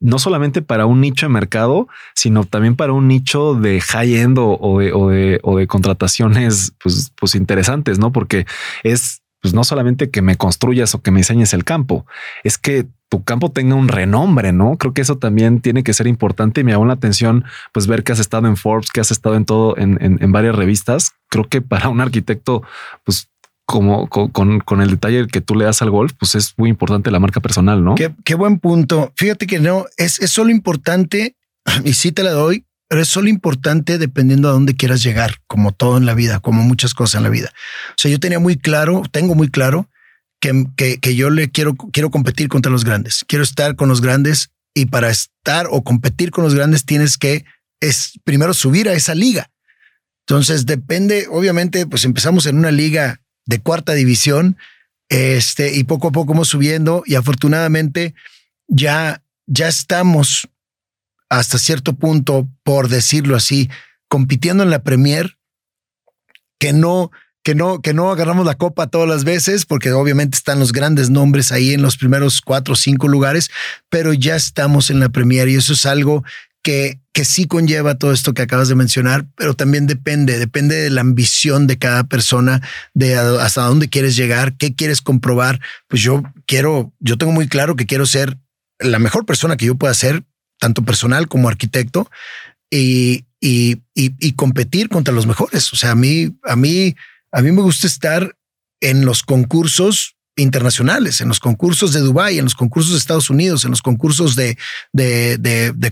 [0.00, 4.78] no solamente para un nicho de mercado, sino también para un nicho de high-end o,
[4.78, 8.12] de, o, de, contrataciones pues, pues interesantes, ¿no?
[8.12, 8.46] Porque
[8.82, 12.06] es pues no solamente que me construyas o que me enseñes el campo,
[12.44, 14.76] es que tu campo tenga un renombre, ¿no?
[14.76, 18.02] Creo que eso también tiene que ser importante y me llamó la atención pues ver
[18.02, 21.12] que has estado en Forbes, que has estado en todo, en, varias revistas.
[21.28, 22.64] Creo que para un arquitecto,
[23.04, 23.28] pues
[23.66, 27.20] como con, el detalle que tú le das al golf, pues es muy importante la
[27.20, 27.94] marca personal, ¿no?
[27.94, 29.12] Qué, buen punto.
[29.14, 31.36] Fíjate que no, es, es solo importante,
[31.84, 35.70] y sí te la doy, pero es solo importante dependiendo a dónde quieras llegar, como
[35.70, 37.52] todo en la vida, como muchas cosas en la vida.
[37.90, 39.88] O sea, yo tenía muy claro, tengo muy claro
[40.76, 43.24] que, que, yo le quiero, quiero competir contra los grandes.
[43.26, 47.44] Quiero estar con los grandes y para estar o competir con los grandes tienes que
[47.80, 49.50] es primero subir a esa liga.
[50.26, 54.56] Entonces depende, obviamente, pues empezamos en una liga de cuarta división,
[55.08, 58.14] este, y poco a poco vamos subiendo y afortunadamente
[58.68, 60.48] ya, ya estamos
[61.28, 63.70] hasta cierto punto, por decirlo así,
[64.08, 65.36] compitiendo en la Premier,
[66.58, 67.10] que no,
[67.44, 71.10] que no, que no agarramos la copa todas las veces, porque obviamente están los grandes
[71.10, 73.50] nombres ahí en los primeros cuatro o cinco lugares,
[73.90, 76.24] pero ya estamos en la Premier y eso es algo
[76.62, 80.88] que, que sí conlleva todo esto que acabas de mencionar, pero también depende, depende de
[80.88, 82.62] la ambición de cada persona,
[82.94, 85.60] de hasta dónde quieres llegar, qué quieres comprobar.
[85.86, 88.38] Pues yo quiero, yo tengo muy claro que quiero ser
[88.78, 90.24] la mejor persona que yo pueda ser,
[90.58, 92.10] tanto personal como arquitecto,
[92.70, 95.72] y, y, y, competir contra los mejores.
[95.74, 96.96] O sea, a mí, a mí,
[97.34, 98.36] a mí me gusta estar
[98.80, 103.64] en los concursos internacionales, en los concursos de Dubái, en los concursos de Estados Unidos,
[103.64, 104.56] en los concursos de,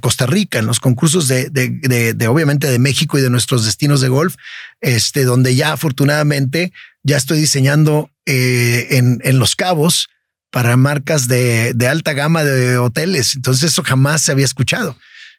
[0.01, 4.37] Costa Rica, en los concursos de, obviamente de México y de nuestros destinos de golf,
[4.81, 6.73] este, donde ya afortunadamente
[7.03, 10.09] ya estoy diseñando eh, en, en Los Cabos
[10.51, 13.35] para marcas de alta gama de hoteles.
[13.35, 14.97] Entonces eso jamás se había escuchado.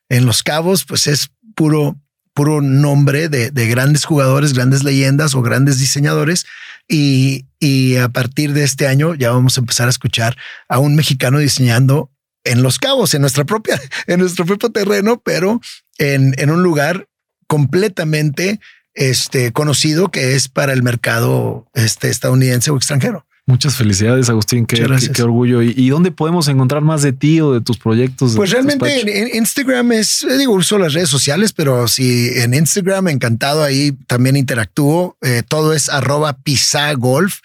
[0.10, 1.97] En Los Cabos, pues es puro,
[2.34, 6.46] puro nombre de, de grandes jugadores, grandes leyendas o grandes diseñadores
[6.88, 10.96] y, y a partir de este año ya vamos a empezar a escuchar a un
[10.96, 12.12] mexicano diseñando
[12.44, 15.62] en Los Cabos, en nuestra propia, en nuestro propio terreno, pero
[15.98, 17.08] en, en un lugar
[17.48, 18.60] completamente
[18.94, 23.26] este, conocido que es para el mercado este, estadounidense o extranjero.
[23.46, 24.66] Muchas felicidades, Agustín.
[24.66, 25.62] Qué, qué, orgullo.
[25.62, 28.38] ¿Y, dónde podemos encontrar más de ti o de tus proyectos?
[28.38, 33.10] Pues realmente en, Instagram es, eh, digo, uso las redes sociales, pero si en Instagram,
[33.10, 35.18] encantado ahí también interactúo.
[35.22, 37.39] Eh, todo es arroba pisa golf,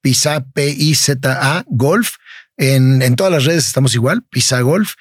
[0.00, 2.16] pisa P-I-Z-A golf.
[2.56, 4.94] En, en todas las redes estamos igual, pisa golf.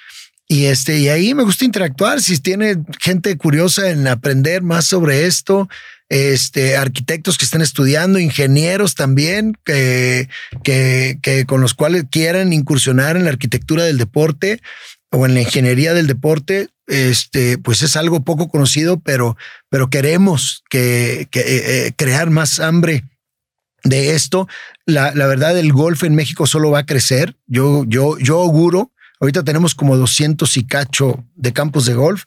[0.48, 2.22] Y este, y ahí me gusta interactuar.
[2.22, 5.68] Si tiene gente curiosa en aprender más sobre esto,
[6.10, 10.28] este, arquitectos que estén estudiando, ingenieros también, que,
[11.48, 14.62] con los cuales quieran incursionar en la arquitectura del deporte
[15.12, 19.38] o en la ingeniería del deporte, este, pues es algo poco conocido, pero,
[19.90, 23.04] queremos que, que eh, eh, crear más hambre
[23.84, 24.48] de esto.
[24.86, 27.36] La, la, verdad, el golf en México solo va a crecer.
[27.48, 32.24] Yo, yo, yo auguro, ahorita tenemos como 200 y cacho de campos de golf.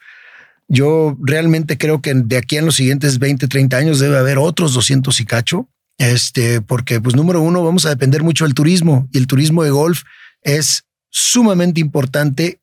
[0.69, 4.73] Yo realmente creo que de aquí en los siguientes 20, 30 años debe haber otros
[4.73, 5.67] 200 y cacho.
[5.97, 9.71] Este, porque pues número uno, vamos a depender mucho del turismo y el turismo de
[9.71, 10.03] golf
[10.43, 12.61] es sumamente importante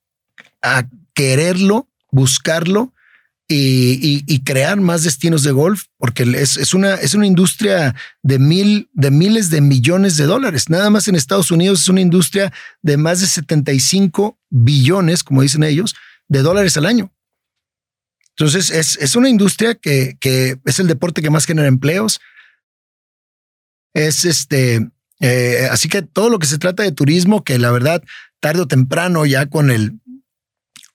[0.63, 2.95] a quererlo, buscarlo
[3.49, 8.41] y, y, crear más destinos de golf, porque es, es, una, es una industria de,
[8.41, 10.69] mil, de miles de millones de dólares.
[10.69, 12.53] Nada más en Estados Unidos es una industria
[12.83, 15.95] de más de 75 billones, como dicen ellos,
[16.27, 17.13] de dólares al año.
[18.39, 22.21] Entonces, es, es una industria que, que, es el deporte que más genera empleos.
[23.95, 28.03] Es este, eh, así que todo lo que se trata de turismo, que la verdad,
[28.41, 30.01] tarde o temprano, ya con el,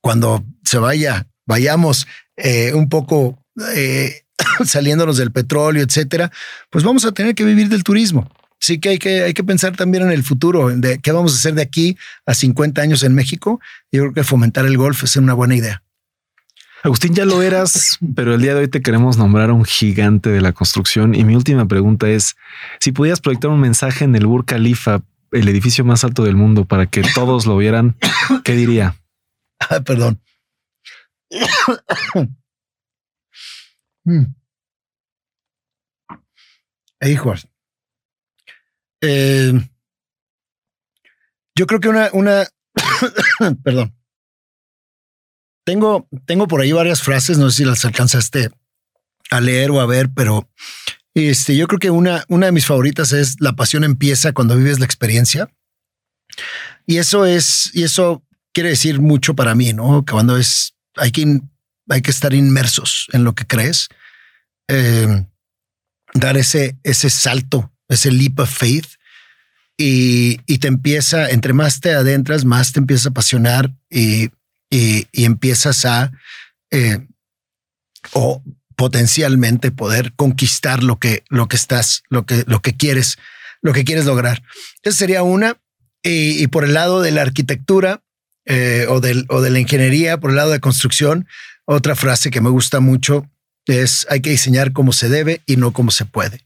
[0.01, 3.43] cuando se vaya, vayamos eh, un poco
[3.75, 4.21] eh,
[4.65, 6.31] saliéndonos del petróleo, etcétera,
[6.69, 8.29] pues vamos a tener que vivir del turismo.
[8.59, 11.37] Sí que hay que, hay que pensar también en el futuro, de qué vamos a
[11.37, 13.59] hacer de aquí a 50 años en México.
[13.91, 15.81] Yo creo que fomentar el golf es una buena idea.
[16.83, 20.41] Agustín, ya lo eras, pero el día de hoy te queremos nombrar un gigante de
[20.41, 21.13] la construcción.
[21.13, 22.35] Y mi última pregunta es,
[22.79, 25.01] si pudieras proyectar un mensaje en el Burj Khalifa,
[25.31, 27.97] el edificio más alto del mundo, para que todos lo vieran,
[28.43, 28.95] ¿qué diría?
[29.59, 30.19] Ah, perdón.
[34.05, 34.25] mm.
[37.01, 37.47] Hijos.
[39.01, 39.53] Eh,
[41.55, 42.47] yo creo que una, una,
[43.63, 43.93] perdón.
[45.63, 48.49] Tengo, tengo por ahí varias frases, no sé si las alcanzaste
[49.29, 50.49] a leer o a ver, pero
[51.13, 54.79] este, yo creo que una, una de mis favoritas es La pasión empieza cuando vives
[54.79, 55.49] la experiencia.
[56.85, 60.03] Y eso es, y eso quiere decir mucho para mí, ¿no?
[60.05, 61.41] Que cuando es, hay que,
[61.89, 63.89] hay que estar inmersos en lo que crees,
[64.67, 65.25] eh,
[66.13, 68.87] dar ese, ese salto, ese leap of faith
[69.77, 74.29] y, y, te empieza, entre más te adentras, más te empieza a apasionar y,
[74.71, 76.11] y, y empiezas a,
[76.71, 77.05] eh,
[78.13, 78.41] o
[78.75, 83.19] potencialmente poder conquistar lo que, lo que estás, lo que, lo que quieres,
[83.61, 84.41] lo que quieres lograr.
[84.81, 85.57] Esa sería una.
[86.03, 88.01] Y, por el lado de la arquitectura
[88.45, 91.27] eh, o, del, o de la ingeniería, por el lado de construcción,
[91.65, 93.29] otra frase que me gusta mucho
[93.67, 96.43] es hay que diseñar como se debe y no como se puede.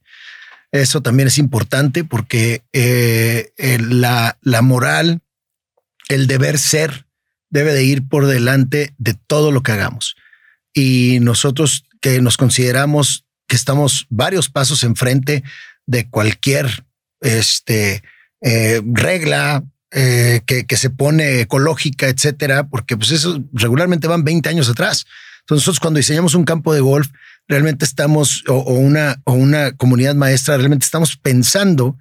[0.73, 3.49] Eso también es importante porque eh,
[3.79, 5.21] la, la moral,
[6.09, 7.04] el deber ser,
[7.55, 10.15] debe de ir por delante de todo lo que hagamos.
[10.73, 15.43] Y nosotros que nos consideramos que estamos varios pasos enfrente
[15.85, 16.85] de cualquier
[17.21, 18.03] este,
[18.41, 24.49] eh, regla eh, que, que, se pone ecológica, etcétera, porque pues eso regularmente van 20
[24.49, 25.05] años atrás.
[25.41, 27.07] Entonces nosotros cuando diseñamos un campo de golf,
[27.47, 31.97] realmente estamos, o, o, una, o una comunidad maestra, realmente estamos pensando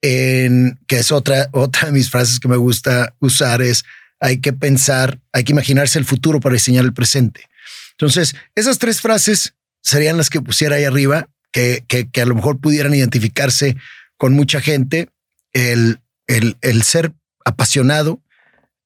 [0.00, 3.84] en, que es otra, otra de mis frases que me gusta usar, es
[4.20, 7.48] hay que pensar, hay que imaginarse el futuro para diseñar el presente.
[7.92, 12.60] Entonces, esas tres frases serían las que pusiera ahí arriba, que, que, a lo mejor
[12.60, 13.76] pudieran identificarse
[14.18, 15.08] con mucha gente.
[15.52, 17.12] El, el, el ser
[17.44, 18.22] apasionado,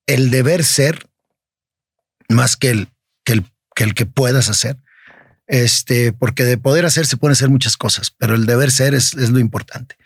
[0.07, 1.09] el deber ser,
[2.29, 2.89] más que el,
[3.25, 4.77] que el, que el que puedas hacer.
[5.49, 9.15] Este, porque de poder hacer se pueden hacer muchas cosas, pero el deber ser es,
[9.15, 9.97] es lo importante.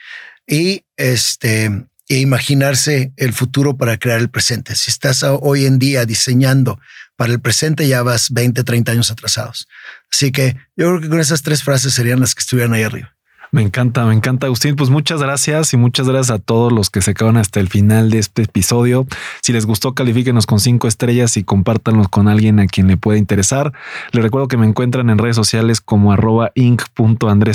[0.47, 4.75] Y este, e imaginarse el futuro para crear el presente.
[4.75, 6.79] Si estás hoy en día diseñando
[7.17, 9.69] para el presente ya vas 20, 30 años atrasados.
[10.13, 13.14] Así que yo creo que con esas tres frases serían las que estuvieran ahí arriba.
[13.53, 14.77] Me encanta, me encanta, Agustín.
[14.77, 18.11] Pues muchas gracias y muchas gracias a todos los que se quedaron hasta el final
[18.11, 19.07] de este episodio.
[19.43, 23.19] Si les gustó, califíquenos con cinco estrellas y compártanlos con alguien a quien le pueda
[23.19, 23.73] interesar.
[24.13, 26.53] Les recuerdo que me encuentran en redes sociales como arroba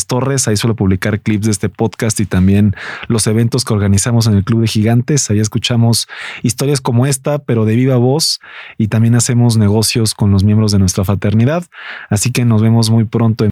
[0.07, 0.47] Torres.
[0.47, 2.75] Ahí suelo publicar clips de este podcast y también
[3.07, 5.29] los eventos que organizamos en el Club de Gigantes.
[5.29, 6.07] Ahí escuchamos
[6.43, 8.39] historias como esta, pero de viva voz
[8.77, 11.65] y también hacemos negocios con los miembros de nuestra fraternidad.
[12.09, 13.49] Así que nos vemos muy pronto.